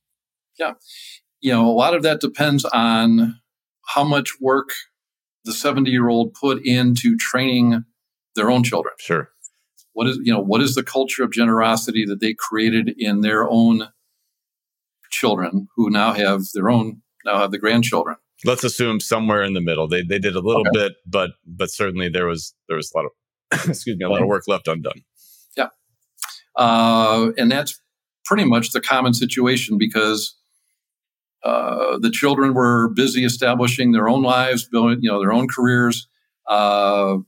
Yeah, 0.58 0.74
you 1.40 1.52
know, 1.52 1.66
a 1.66 1.72
lot 1.72 1.94
of 1.94 2.02
that 2.02 2.20
depends 2.20 2.64
on 2.66 3.40
how 3.86 4.04
much 4.04 4.40
work 4.40 4.70
the 5.44 5.52
70 5.52 5.90
year 5.90 6.08
old 6.08 6.34
put 6.34 6.64
into 6.64 7.16
training 7.16 7.84
their 8.36 8.50
own 8.50 8.62
children? 8.62 8.94
Sure. 8.98 9.30
What 9.92 10.06
is, 10.06 10.18
you 10.22 10.32
know, 10.32 10.40
what 10.40 10.60
is 10.60 10.74
the 10.74 10.82
culture 10.82 11.24
of 11.24 11.32
generosity 11.32 12.04
that 12.06 12.20
they 12.20 12.34
created 12.34 12.94
in 12.96 13.20
their 13.20 13.48
own 13.48 13.88
children 15.20 15.68
who 15.76 15.90
now 15.90 16.12
have 16.12 16.42
their 16.54 16.70
own, 16.70 17.02
now 17.24 17.38
have 17.38 17.50
the 17.50 17.58
grandchildren? 17.58 18.16
Let's 18.44 18.64
assume 18.64 19.00
somewhere 19.00 19.42
in 19.42 19.52
the 19.52 19.60
middle. 19.60 19.86
They 19.86 20.02
they 20.02 20.18
did 20.18 20.34
a 20.34 20.40
little 20.40 20.62
okay. 20.62 20.70
bit, 20.72 20.92
but 21.06 21.32
but 21.46 21.70
certainly 21.70 22.08
there 22.08 22.26
was 22.26 22.54
there 22.68 22.76
was 22.76 22.90
a 22.94 22.98
lot 22.98 23.06
of 23.06 23.68
excuse 23.68 23.96
me, 23.98 24.04
a 24.04 24.08
lot 24.08 24.22
of 24.22 24.28
work 24.28 24.44
left 24.46 24.66
undone. 24.66 25.02
Yeah. 25.56 25.68
Uh, 26.56 27.30
and 27.36 27.50
that's 27.50 27.80
pretty 28.24 28.44
much 28.44 28.70
the 28.70 28.80
common 28.80 29.12
situation 29.12 29.76
because 29.76 30.36
uh, 31.42 31.98
the 31.98 32.10
children 32.10 32.54
were 32.54 32.90
busy 32.94 33.24
establishing 33.24 33.92
their 33.92 34.08
own 34.08 34.22
lives, 34.22 34.68
building, 34.70 34.98
you 35.02 35.10
know, 35.10 35.20
their 35.20 35.32
own 35.32 35.48
careers. 35.48 36.08
Uh, 36.48 37.18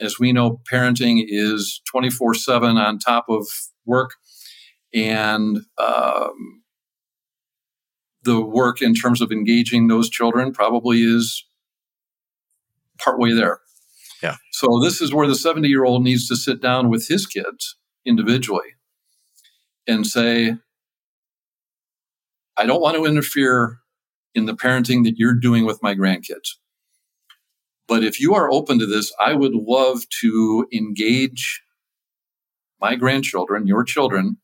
as 0.00 0.18
we 0.18 0.32
know, 0.32 0.60
parenting 0.70 1.24
is 1.26 1.80
24 1.90 2.34
7 2.34 2.76
on 2.76 2.98
top 2.98 3.26
of 3.28 3.46
work. 3.84 4.12
And 4.94 5.58
um, 5.78 6.59
the 8.22 8.40
work 8.40 8.82
in 8.82 8.94
terms 8.94 9.20
of 9.20 9.32
engaging 9.32 9.88
those 9.88 10.10
children 10.10 10.52
probably 10.52 11.02
is 11.02 11.44
partway 12.98 13.32
there. 13.32 13.60
Yeah. 14.22 14.36
So 14.52 14.80
this 14.82 15.00
is 15.00 15.14
where 15.14 15.26
the 15.26 15.34
70 15.34 15.68
year 15.68 15.84
old 15.84 16.02
needs 16.02 16.28
to 16.28 16.36
sit 16.36 16.60
down 16.60 16.90
with 16.90 17.08
his 17.08 17.26
kids 17.26 17.76
individually 18.04 18.74
and 19.86 20.06
say, 20.06 20.56
I 22.56 22.66
don't 22.66 22.82
want 22.82 22.96
to 22.96 23.06
interfere 23.06 23.78
in 24.34 24.44
the 24.46 24.54
parenting 24.54 25.04
that 25.04 25.16
you're 25.16 25.34
doing 25.34 25.64
with 25.64 25.82
my 25.82 25.94
grandkids. 25.94 26.56
But 27.88 28.04
if 28.04 28.20
you 28.20 28.34
are 28.34 28.50
open 28.50 28.78
to 28.78 28.86
this, 28.86 29.12
I 29.18 29.34
would 29.34 29.54
love 29.54 30.02
to 30.20 30.66
engage 30.72 31.62
my 32.80 32.94
grandchildren, 32.94 33.66
your 33.66 33.82
children, 33.82 34.36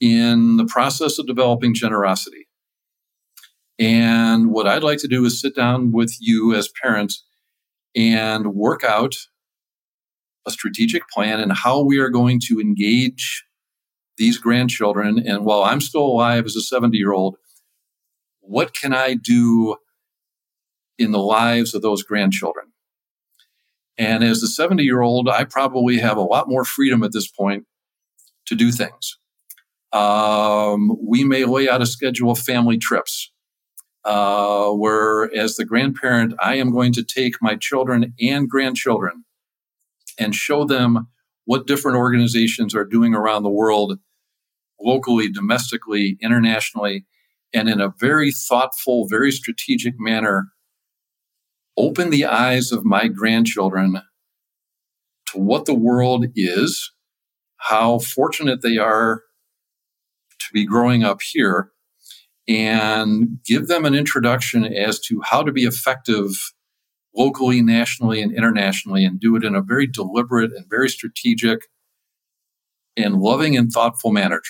in 0.00 0.56
the 0.56 0.66
process 0.66 1.18
of 1.18 1.26
developing 1.26 1.74
generosity. 1.74 2.45
And 3.78 4.50
what 4.50 4.66
I'd 4.66 4.82
like 4.82 4.98
to 4.98 5.08
do 5.08 5.24
is 5.24 5.40
sit 5.40 5.54
down 5.54 5.92
with 5.92 6.16
you 6.20 6.54
as 6.54 6.70
parents 6.82 7.24
and 7.94 8.54
work 8.54 8.84
out 8.84 9.14
a 10.46 10.50
strategic 10.50 11.08
plan 11.08 11.40
and 11.40 11.52
how 11.52 11.82
we 11.82 11.98
are 11.98 12.08
going 12.08 12.40
to 12.46 12.60
engage 12.60 13.44
these 14.16 14.38
grandchildren. 14.38 15.18
And 15.18 15.44
while 15.44 15.62
I'm 15.62 15.80
still 15.80 16.04
alive 16.04 16.46
as 16.46 16.56
a 16.56 16.62
70 16.62 16.96
year 16.96 17.12
old, 17.12 17.36
what 18.40 18.72
can 18.74 18.94
I 18.94 19.14
do 19.14 19.76
in 20.98 21.10
the 21.12 21.18
lives 21.18 21.74
of 21.74 21.82
those 21.82 22.02
grandchildren? 22.02 22.66
And 23.98 24.22
as 24.22 24.42
a 24.42 24.48
70 24.48 24.82
year 24.82 25.02
old, 25.02 25.28
I 25.28 25.44
probably 25.44 25.98
have 25.98 26.16
a 26.16 26.22
lot 26.22 26.48
more 26.48 26.64
freedom 26.64 27.02
at 27.02 27.12
this 27.12 27.28
point 27.28 27.64
to 28.46 28.54
do 28.54 28.70
things. 28.70 29.18
Um, 29.92 30.96
we 31.02 31.24
may 31.24 31.44
lay 31.44 31.68
out 31.68 31.82
a 31.82 31.86
schedule 31.86 32.30
of 32.30 32.38
family 32.38 32.78
trips 32.78 33.32
uh, 34.06 34.70
where, 34.70 35.34
as 35.34 35.56
the 35.56 35.64
grandparent, 35.64 36.32
I 36.38 36.54
am 36.54 36.72
going 36.72 36.92
to 36.92 37.02
take 37.02 37.34
my 37.42 37.56
children 37.56 38.14
and 38.20 38.48
grandchildren 38.48 39.24
and 40.16 40.32
show 40.34 40.64
them 40.64 41.08
what 41.44 41.66
different 41.66 41.98
organizations 41.98 42.74
are 42.74 42.84
doing 42.84 43.14
around 43.14 43.42
the 43.42 43.50
world, 43.50 43.98
locally, 44.80 45.30
domestically, 45.30 46.18
internationally, 46.22 47.04
and 47.52 47.68
in 47.68 47.80
a 47.80 47.92
very 47.98 48.30
thoughtful, 48.30 49.08
very 49.08 49.32
strategic 49.32 49.94
manner, 49.98 50.52
open 51.76 52.10
the 52.10 52.24
eyes 52.24 52.70
of 52.70 52.84
my 52.84 53.08
grandchildren 53.08 54.00
to 55.32 55.38
what 55.38 55.64
the 55.64 55.74
world 55.74 56.26
is, 56.36 56.92
how 57.56 57.98
fortunate 57.98 58.62
they 58.62 58.78
are 58.78 59.22
to 60.38 60.46
be 60.52 60.64
growing 60.64 61.02
up 61.02 61.20
here, 61.22 61.72
and 62.48 63.38
give 63.44 63.66
them 63.66 63.84
an 63.84 63.94
introduction 63.94 64.64
as 64.64 65.00
to 65.00 65.20
how 65.24 65.42
to 65.42 65.52
be 65.52 65.64
effective 65.64 66.30
locally, 67.14 67.62
nationally, 67.62 68.20
and 68.20 68.32
internationally, 68.32 69.04
and 69.04 69.18
do 69.18 69.36
it 69.36 69.44
in 69.44 69.54
a 69.54 69.62
very 69.62 69.86
deliberate 69.86 70.52
and 70.52 70.66
very 70.68 70.88
strategic 70.88 71.60
and 72.96 73.16
loving 73.16 73.56
and 73.56 73.72
thoughtful 73.72 74.12
manner. 74.12 74.42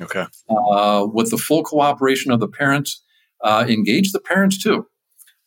Okay. 0.00 0.26
Uh, 0.48 1.06
with 1.12 1.30
the 1.30 1.38
full 1.38 1.62
cooperation 1.62 2.30
of 2.32 2.40
the 2.40 2.48
parents, 2.48 3.02
uh, 3.42 3.64
engage 3.68 4.12
the 4.12 4.20
parents 4.20 4.62
too, 4.62 4.86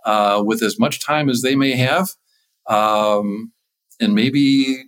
uh, 0.05 0.41
with 0.45 0.61
as 0.61 0.79
much 0.79 1.03
time 1.03 1.29
as 1.29 1.41
they 1.41 1.55
may 1.55 1.71
have. 1.71 2.09
Um, 2.67 3.53
and 3.99 4.13
maybe 4.13 4.85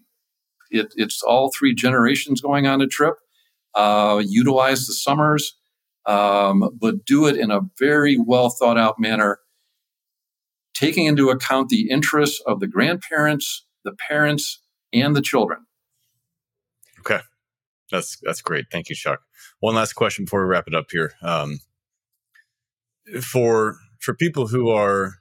it, 0.69 0.93
it's 0.95 1.21
all 1.23 1.51
three 1.58 1.73
generations 1.73 2.41
going 2.41 2.67
on 2.67 2.82
a 2.82 2.88
trip. 2.88 3.15
Uh, 3.75 4.21
utilize 4.25 4.88
the 4.88 4.93
summers, 4.93 5.56
um, 6.08 6.70
but 6.80 7.06
do 7.06 7.28
it 7.28 7.36
in 7.36 7.52
a 7.52 7.62
very 7.78 8.17
well 8.17 8.50
thought 8.50 8.78
out 8.78 9.00
manner 9.00 9.39
taking 10.74 11.06
into 11.06 11.30
account 11.30 11.70
the 11.70 11.89
interests 11.89 12.41
of 12.46 12.60
the 12.60 12.67
grandparents, 12.67 13.65
the 13.84 13.96
parents, 14.08 14.62
and 14.93 15.15
the 15.15 15.22
children. 15.22 15.65
Okay, 17.00 17.20
that's 17.91 18.17
that's 18.24 18.41
great. 18.41 18.65
Thank 18.72 18.89
you, 18.89 18.96
Chuck. 18.96 19.22
One 19.60 19.76
last 19.76 19.93
question 19.93 20.26
before 20.26 20.43
we 20.43 20.50
wrap 20.50 20.67
it 20.67 20.76
up 20.76 20.88
here. 20.91 21.13
Um, 21.22 21.60
for 23.22 23.78
for 24.00 24.13
people 24.13 24.48
who 24.48 24.70
are 24.70 25.15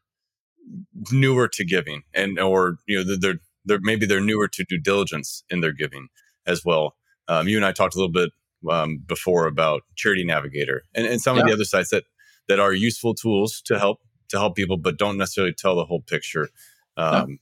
newer 1.12 1.48
to 1.48 1.64
giving 1.64 2.02
and 2.12 2.38
or 2.40 2.78
you 2.86 2.98
know 2.98 3.16
they're 3.16 3.38
they're 3.64 3.80
maybe 3.82 4.06
they're 4.06 4.20
newer 4.20 4.48
to 4.48 4.64
due 4.64 4.80
diligence 4.80 5.44
in 5.50 5.60
their 5.60 5.72
giving 5.72 6.08
as 6.46 6.64
well. 6.64 6.96
Um, 7.28 7.48
you 7.48 7.56
and 7.56 7.66
I 7.66 7.72
talked 7.72 7.94
a 7.94 7.98
little 7.98 8.12
bit 8.12 8.30
um, 8.70 9.02
before 9.06 9.46
about 9.46 9.82
Charity 9.94 10.24
Navigator 10.24 10.82
and, 10.94 11.06
and 11.06 11.20
some 11.20 11.36
yeah. 11.36 11.42
of 11.42 11.48
the 11.48 11.54
other 11.54 11.64
sites 11.64 11.90
that 11.90 12.04
that 12.48 12.60
are 12.60 12.72
useful 12.72 13.14
tools 13.14 13.60
to 13.62 13.78
help 13.78 14.00
to 14.28 14.38
help 14.38 14.56
people, 14.56 14.76
but 14.76 14.98
don't 14.98 15.16
necessarily 15.16 15.52
tell 15.52 15.76
the 15.76 15.84
whole 15.84 16.00
picture. 16.00 16.48
Um, 16.96 17.12
no. 17.30 17.36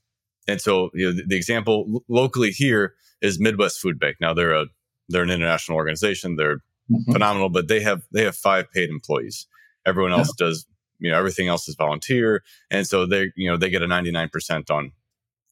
And 0.47 0.61
so, 0.61 0.91
you 0.93 1.07
know, 1.07 1.11
the, 1.13 1.23
the, 1.27 1.35
example 1.35 2.03
locally 2.07 2.51
here 2.51 2.93
is 3.21 3.39
Midwest 3.39 3.79
Food 3.79 3.99
Bank. 3.99 4.17
Now 4.21 4.33
they're 4.33 4.53
a 4.53 4.65
they're 5.09 5.23
an 5.23 5.31
international 5.31 5.77
organization. 5.77 6.35
They're 6.35 6.57
mm-hmm. 6.91 7.11
phenomenal, 7.11 7.49
but 7.49 7.67
they 7.67 7.79
have 7.81 8.03
they 8.11 8.23
have 8.23 8.35
five 8.35 8.71
paid 8.71 8.89
employees. 8.89 9.47
Everyone 9.85 10.11
else 10.11 10.31
yeah. 10.39 10.47
does, 10.47 10.65
you 10.99 11.11
know, 11.11 11.17
everything 11.17 11.47
else 11.47 11.67
is 11.67 11.75
volunteer, 11.75 12.43
and 12.69 12.85
so 12.85 13.05
they 13.05 13.31
you 13.35 13.49
know 13.49 13.57
they 13.57 13.69
get 13.69 13.81
a 13.81 13.87
ninety 13.87 14.11
nine 14.11 14.29
percent 14.29 14.69
on 14.69 14.91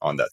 on 0.01 0.17
that. 0.17 0.29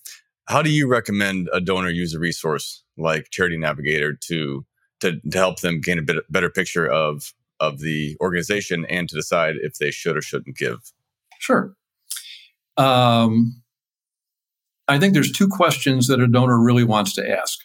How 0.47 0.63
do 0.63 0.71
you 0.71 0.89
recommend 0.89 1.49
a 1.53 1.61
donor 1.61 1.91
use 1.91 2.13
a 2.13 2.19
resource 2.19 2.83
like 2.99 3.31
Charity 3.31 3.57
Navigator 3.57 4.15
to 4.29 4.67
to, 5.01 5.21
to 5.21 5.39
help 5.39 5.61
them 5.61 5.81
gain 5.81 5.99
a 5.99 6.03
bit 6.03 6.25
better 6.31 6.51
picture 6.51 6.87
of 6.87 7.33
of 7.59 7.81
the 7.81 8.17
organization 8.21 8.87
and 8.89 9.09
to 9.09 9.15
decide 9.15 9.57
if 9.63 9.75
they 9.75 9.91
should 9.91 10.17
or 10.17 10.23
shouldn't 10.23 10.57
give? 10.57 10.79
Sure. 11.39 11.75
Um, 12.77 13.63
I 14.89 14.99
think 14.99 15.15
there's 15.15 15.31
two 15.31 15.49
questions 15.49 16.09
that 16.09 16.21
a 16.21 16.27
donor 16.27 16.59
really 16.59 16.85
wants 16.85 17.15
to 17.15 17.29
ask. 17.29 17.61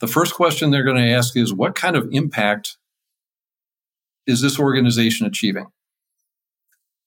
The 0.00 0.06
first 0.06 0.34
question 0.34 0.70
they're 0.70 0.84
going 0.84 1.02
to 1.02 1.10
ask 1.10 1.36
is 1.36 1.52
what 1.52 1.74
kind 1.74 1.96
of 1.96 2.08
impact 2.12 2.76
is 4.26 4.42
this 4.42 4.58
organization 4.58 5.26
achieving? 5.26 5.66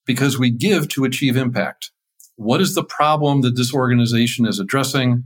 Because 0.05 0.39
we 0.39 0.49
give 0.49 0.87
to 0.89 1.03
achieve 1.03 1.37
impact. 1.37 1.91
What 2.35 2.61
is 2.61 2.73
the 2.73 2.83
problem 2.83 3.41
that 3.41 3.55
this 3.55 3.73
organization 3.73 4.45
is 4.45 4.59
addressing? 4.59 5.25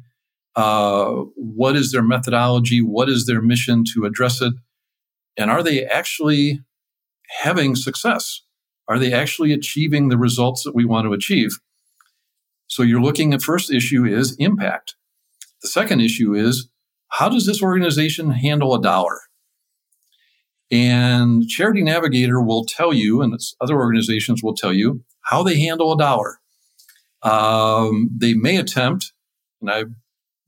Uh, 0.55 1.23
what 1.35 1.75
is 1.75 1.91
their 1.91 2.03
methodology? 2.03 2.81
What 2.81 3.09
is 3.09 3.25
their 3.25 3.41
mission 3.41 3.83
to 3.93 4.05
address 4.05 4.41
it? 4.41 4.53
And 5.37 5.49
are 5.49 5.63
they 5.63 5.83
actually 5.85 6.59
having 7.41 7.75
success? 7.75 8.41
Are 8.87 8.99
they 8.99 9.13
actually 9.13 9.53
achieving 9.53 10.09
the 10.09 10.17
results 10.17 10.63
that 10.63 10.75
we 10.75 10.85
want 10.85 11.05
to 11.05 11.13
achieve? 11.13 11.59
So 12.67 12.83
you're 12.83 13.01
looking 13.01 13.33
at 13.33 13.41
first 13.41 13.71
issue 13.71 14.05
is 14.05 14.35
impact. 14.39 14.95
The 15.61 15.69
second 15.69 16.01
issue 16.01 16.33
is 16.33 16.69
how 17.09 17.29
does 17.29 17.45
this 17.45 17.61
organization 17.61 18.31
handle 18.31 18.73
a 18.75 18.81
dollar? 18.81 19.19
And 20.71 21.47
Charity 21.47 21.83
Navigator 21.83 22.41
will 22.41 22.65
tell 22.65 22.93
you, 22.93 23.21
and 23.21 23.39
other 23.61 23.75
organizations 23.75 24.41
will 24.41 24.55
tell 24.55 24.73
you, 24.73 25.03
how 25.21 25.43
they 25.43 25.59
handle 25.59 25.93
a 25.93 25.97
dollar. 25.97 26.39
Um, 27.21 28.09
they 28.17 28.33
may 28.33 28.57
attempt, 28.57 29.13
and 29.61 29.69
I've 29.69 29.91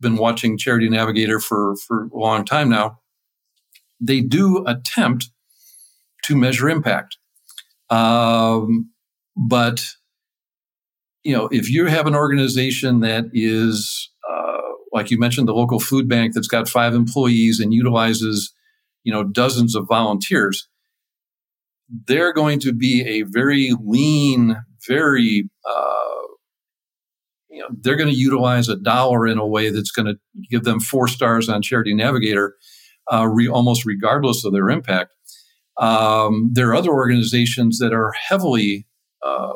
been 0.05 0.17
watching 0.17 0.55
Charity 0.55 0.87
Navigator 0.87 1.39
for, 1.39 1.75
for 1.77 2.05
a 2.13 2.17
long 2.17 2.45
time 2.45 2.69
now, 2.69 2.99
they 3.99 4.21
do 4.21 4.63
attempt 4.67 5.31
to 6.25 6.35
measure 6.35 6.69
impact. 6.69 7.17
Um, 7.89 8.91
but 9.35 9.83
you 11.23 11.35
know, 11.35 11.49
if 11.51 11.71
you 11.71 11.87
have 11.87 12.05
an 12.05 12.13
organization 12.13 12.99
that 12.99 13.25
is, 13.33 14.11
uh, 14.29 14.61
like 14.93 15.09
you 15.09 15.19
mentioned, 15.19 15.47
the 15.47 15.55
local 15.55 15.79
food 15.79 16.07
bank 16.07 16.35
that's 16.35 16.47
got 16.47 16.69
five 16.69 16.93
employees 16.93 17.59
and 17.59 17.73
utilizes, 17.73 18.53
you 19.03 19.11
know, 19.11 19.23
dozens 19.23 19.75
of 19.75 19.87
volunteers, 19.87 20.67
they're 22.05 22.31
going 22.31 22.59
to 22.59 22.73
be 22.73 23.01
a 23.07 23.23
very 23.23 23.71
lean, 23.83 24.55
very 24.87 25.49
uh, 25.67 26.24
you 27.55 27.61
know, 27.61 27.69
they're 27.81 27.95
going 27.95 28.09
to 28.09 28.19
utilize 28.19 28.67
a 28.67 28.75
dollar 28.75 29.25
in 29.25 29.37
a 29.37 29.47
way 29.47 29.69
that's 29.69 29.91
going 29.91 30.07
to 30.07 30.15
give 30.49 30.65
them 30.65 30.81
four 30.81 31.07
stars 31.07 31.47
on 31.47 31.61
Charity 31.61 31.95
Navigator, 31.95 32.55
uh, 33.11 33.25
re- 33.27 33.47
almost 33.47 33.85
regardless 33.85 34.43
of 34.43 34.51
their 34.51 34.69
impact. 34.69 35.13
Um, 35.77 36.49
there 36.51 36.69
are 36.69 36.75
other 36.75 36.89
organizations 36.89 37.79
that 37.79 37.93
are 37.93 38.11
heavily 38.11 38.85
uh, 39.25 39.53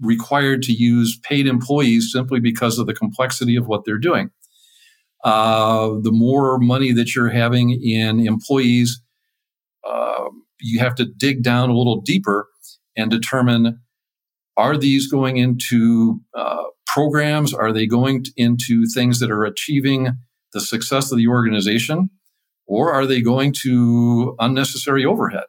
required 0.00 0.60
to 0.62 0.72
use 0.72 1.18
paid 1.22 1.46
employees 1.46 2.10
simply 2.12 2.40
because 2.40 2.78
of 2.78 2.86
the 2.86 2.94
complexity 2.94 3.56
of 3.56 3.66
what 3.66 3.86
they're 3.86 3.98
doing. 3.98 4.30
Uh, 5.24 5.94
the 6.02 6.12
more 6.12 6.58
money 6.58 6.92
that 6.92 7.14
you're 7.14 7.30
having 7.30 7.70
in 7.70 8.26
employees, 8.26 9.00
uh, 9.88 10.28
you 10.60 10.78
have 10.78 10.94
to 10.96 11.06
dig 11.06 11.42
down 11.42 11.70
a 11.70 11.76
little 11.76 12.02
deeper 12.02 12.48
and 12.96 13.10
determine 13.10 13.80
are 14.56 14.76
these 14.76 15.10
going 15.10 15.36
into 15.36 16.20
uh, 16.36 16.64
programs? 16.86 17.54
Are 17.54 17.72
they 17.72 17.86
going 17.86 18.24
into 18.36 18.84
things 18.94 19.20
that 19.20 19.30
are 19.30 19.44
achieving 19.44 20.08
the 20.52 20.60
success 20.60 21.12
of 21.12 21.18
the 21.18 21.28
organization? 21.28 22.10
Or 22.66 22.92
are 22.92 23.06
they 23.06 23.20
going 23.20 23.52
to 23.62 24.36
unnecessary 24.38 25.04
overhead? 25.04 25.44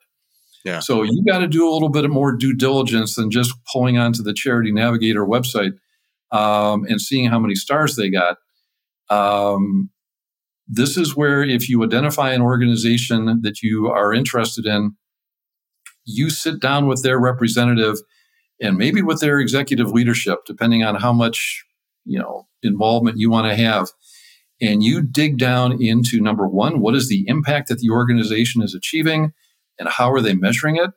Yeah. 0.64 0.80
So 0.80 1.04
you 1.04 1.24
got 1.28 1.40
to 1.40 1.48
do 1.48 1.68
a 1.68 1.72
little 1.72 1.90
bit 1.90 2.10
more 2.10 2.36
due 2.36 2.56
diligence 2.56 3.16
than 3.16 3.32
just 3.32 3.54
pulling 3.72 3.98
onto 3.98 4.24
the 4.24 4.34
Charity 4.34 4.72
Navigator 4.72 5.26
website 5.26 5.74
um, 6.32 6.86
and 6.86 7.02
seeing 7.02 7.30
how 7.30 7.40
many 7.40 7.56
stars 7.56 7.96
they 7.96 8.10
got. 8.10 8.38
Um, 9.10 9.90
this 10.68 10.98
is 10.98 11.16
where, 11.16 11.44
if 11.44 11.68
you 11.68 11.84
identify 11.84 12.32
an 12.32 12.42
organization 12.42 13.42
that 13.42 13.62
you 13.62 13.88
are 13.88 14.14
interested 14.14 14.66
in, 14.66 14.96
you 16.06 16.30
sit 16.30 16.62
down 16.62 16.88
with 16.88 17.04
their 17.04 17.20
representative 17.20 17.98
and 18.62 18.78
maybe 18.78 19.02
with 19.02 19.20
their 19.20 19.40
executive 19.40 19.92
leadership, 19.92 20.40
depending 20.46 20.84
on 20.84 20.96
how 20.96 21.12
much 21.12 21.66
you 22.06 22.20
know 22.20 22.48
involvement 22.64 23.18
you 23.18 23.30
want 23.30 23.48
to 23.48 23.56
have. 23.56 23.90
And 24.64 24.84
you 24.84 25.02
dig 25.02 25.40
down 25.40 25.82
into 25.82 26.22
number 26.22 26.48
one, 26.48 26.82
what 26.82 26.94
is 26.94 27.10
the 27.10 27.26
impact 27.28 27.68
that 27.70 27.80
the 27.80 27.90
organization 27.90 28.62
is 28.62 28.76
achieving? 28.76 29.34
and 29.82 29.90
how 29.90 30.12
are 30.12 30.22
they 30.22 30.36
measuring 30.36 30.78
it? 30.78 30.92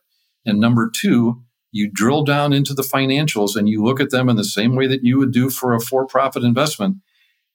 And 0.45 0.61
number 0.61 0.91
two, 0.95 1.43
you 1.73 1.91
drill 1.91 2.23
down 2.23 2.53
into 2.53 2.75
the 2.75 2.83
financials 2.83 3.57
and 3.57 3.69
you 3.69 3.83
look 3.83 3.99
at 3.99 4.11
them 4.11 4.29
in 4.29 4.37
the 4.37 4.45
same 4.45 4.77
way 4.77 4.87
that 4.87 5.03
you 5.03 5.19
would 5.19 5.33
do 5.33 5.51
for 5.51 5.75
a 5.75 5.81
for 5.81 6.07
profit 6.07 6.45
investment. 6.45 6.99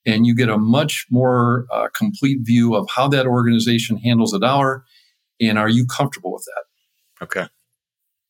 And 0.06 0.26
you 0.26 0.36
get 0.36 0.50
a 0.50 0.58
much 0.58 1.06
more 1.12 1.68
uh, 1.72 1.90
complete 1.96 2.40
view 2.42 2.76
of 2.76 2.90
how 2.90 3.08
that 3.10 3.28
organization 3.28 3.98
handles 3.98 4.34
a 4.34 4.40
dollar. 4.40 4.84
And 5.40 5.58
are 5.58 5.70
you 5.70 5.86
comfortable 5.86 6.34
with 6.34 6.46
that? 6.46 7.26
Okay. 7.26 7.48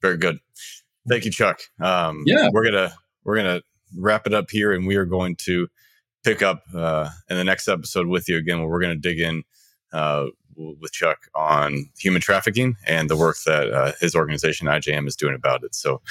Very 0.01 0.17
good. 0.17 0.39
Thank 1.10 1.26
you, 1.26 1.32
Chuck. 1.32 1.60
Um, 1.82 2.24
yeah. 2.26 2.49
We're 2.51 2.64
going 2.64 2.76
to, 2.76 2.93
we're 3.24 3.36
going 3.36 3.60
to 3.60 3.64
wrap 3.97 4.28
it 4.28 4.34
up 4.34 4.49
here 4.51 4.72
and 4.72 4.86
we 4.86 4.95
are 4.95 5.05
going 5.05 5.36
to 5.45 5.68
pick 6.24 6.41
up 6.41 6.64
uh, 6.76 7.10
in 7.30 7.38
the 7.38 7.43
next 7.43 7.68
episode 7.68 8.07
with 8.07 8.30
you 8.30 8.38
again, 8.38 8.60
where 8.60 8.70
we're 8.70 8.82
going 8.82 8.95
to 8.95 9.10
dig 9.10 9.20
in 9.20 9.43
uh, 9.91 10.28
with 10.55 10.91
Chuck 10.91 11.20
on 11.34 11.89
human 11.97 12.22
trafficking 12.22 12.76
and 12.86 13.10
the 13.10 13.18
work 13.18 13.38
that 13.45 13.72
uh, 13.72 13.91
his 13.99 14.16
organization 14.16 14.68
IJM 14.68 15.07
is 15.07 15.16
doing 15.16 15.36
about 15.36 15.64
it. 15.64 15.74
So, 15.74 16.01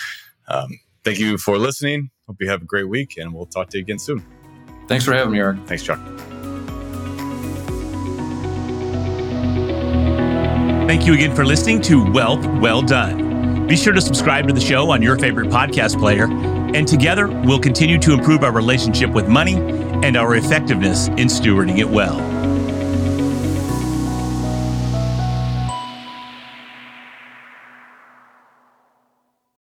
um, 0.49 0.81
thank 1.05 1.19
you 1.19 1.39
for 1.39 1.59
listening. 1.59 2.11
Hope 2.27 2.37
you 2.41 2.49
have 2.49 2.63
a 2.63 2.67
great 2.67 2.89
week, 2.89 3.17
and 3.19 3.35
we'll 3.35 3.47
talk 3.47 3.69
to 3.71 3.79
you 3.79 3.83
again 3.83 3.99
soon. 3.99 4.25
Thanks 4.87 5.05
for 5.05 5.13
having 5.13 5.33
me, 5.33 5.39
Eric. 5.39 5.59
Thanks, 5.67 5.83
Chuck. 5.83 6.01
Thank 10.89 11.07
you 11.07 11.13
again 11.13 11.37
for 11.37 11.45
listening 11.45 11.83
to 11.83 12.11
Wealth 12.13 12.45
Well 12.61 12.81
Done. 12.81 13.28
Be 13.69 13.77
sure 13.77 13.93
to 13.93 14.01
subscribe 14.01 14.47
to 14.49 14.55
the 14.55 14.61
show 14.61 14.91
on 14.91 15.03
your 15.03 15.19
favorite 15.19 15.49
podcast 15.49 15.99
player, 15.99 16.25
and 16.25 16.89
together 16.89 17.29
we'll 17.29 17.59
continue 17.59 17.99
to 17.99 18.15
improve 18.15 18.43
our 18.43 18.51
relationship 18.51 19.11
with 19.11 19.29
money 19.29 19.57
and 19.57 20.17
our 20.17 20.37
effectiveness 20.37 21.09
in 21.09 21.29
stewarding 21.29 21.77
it 21.77 21.89
well. 21.89 22.38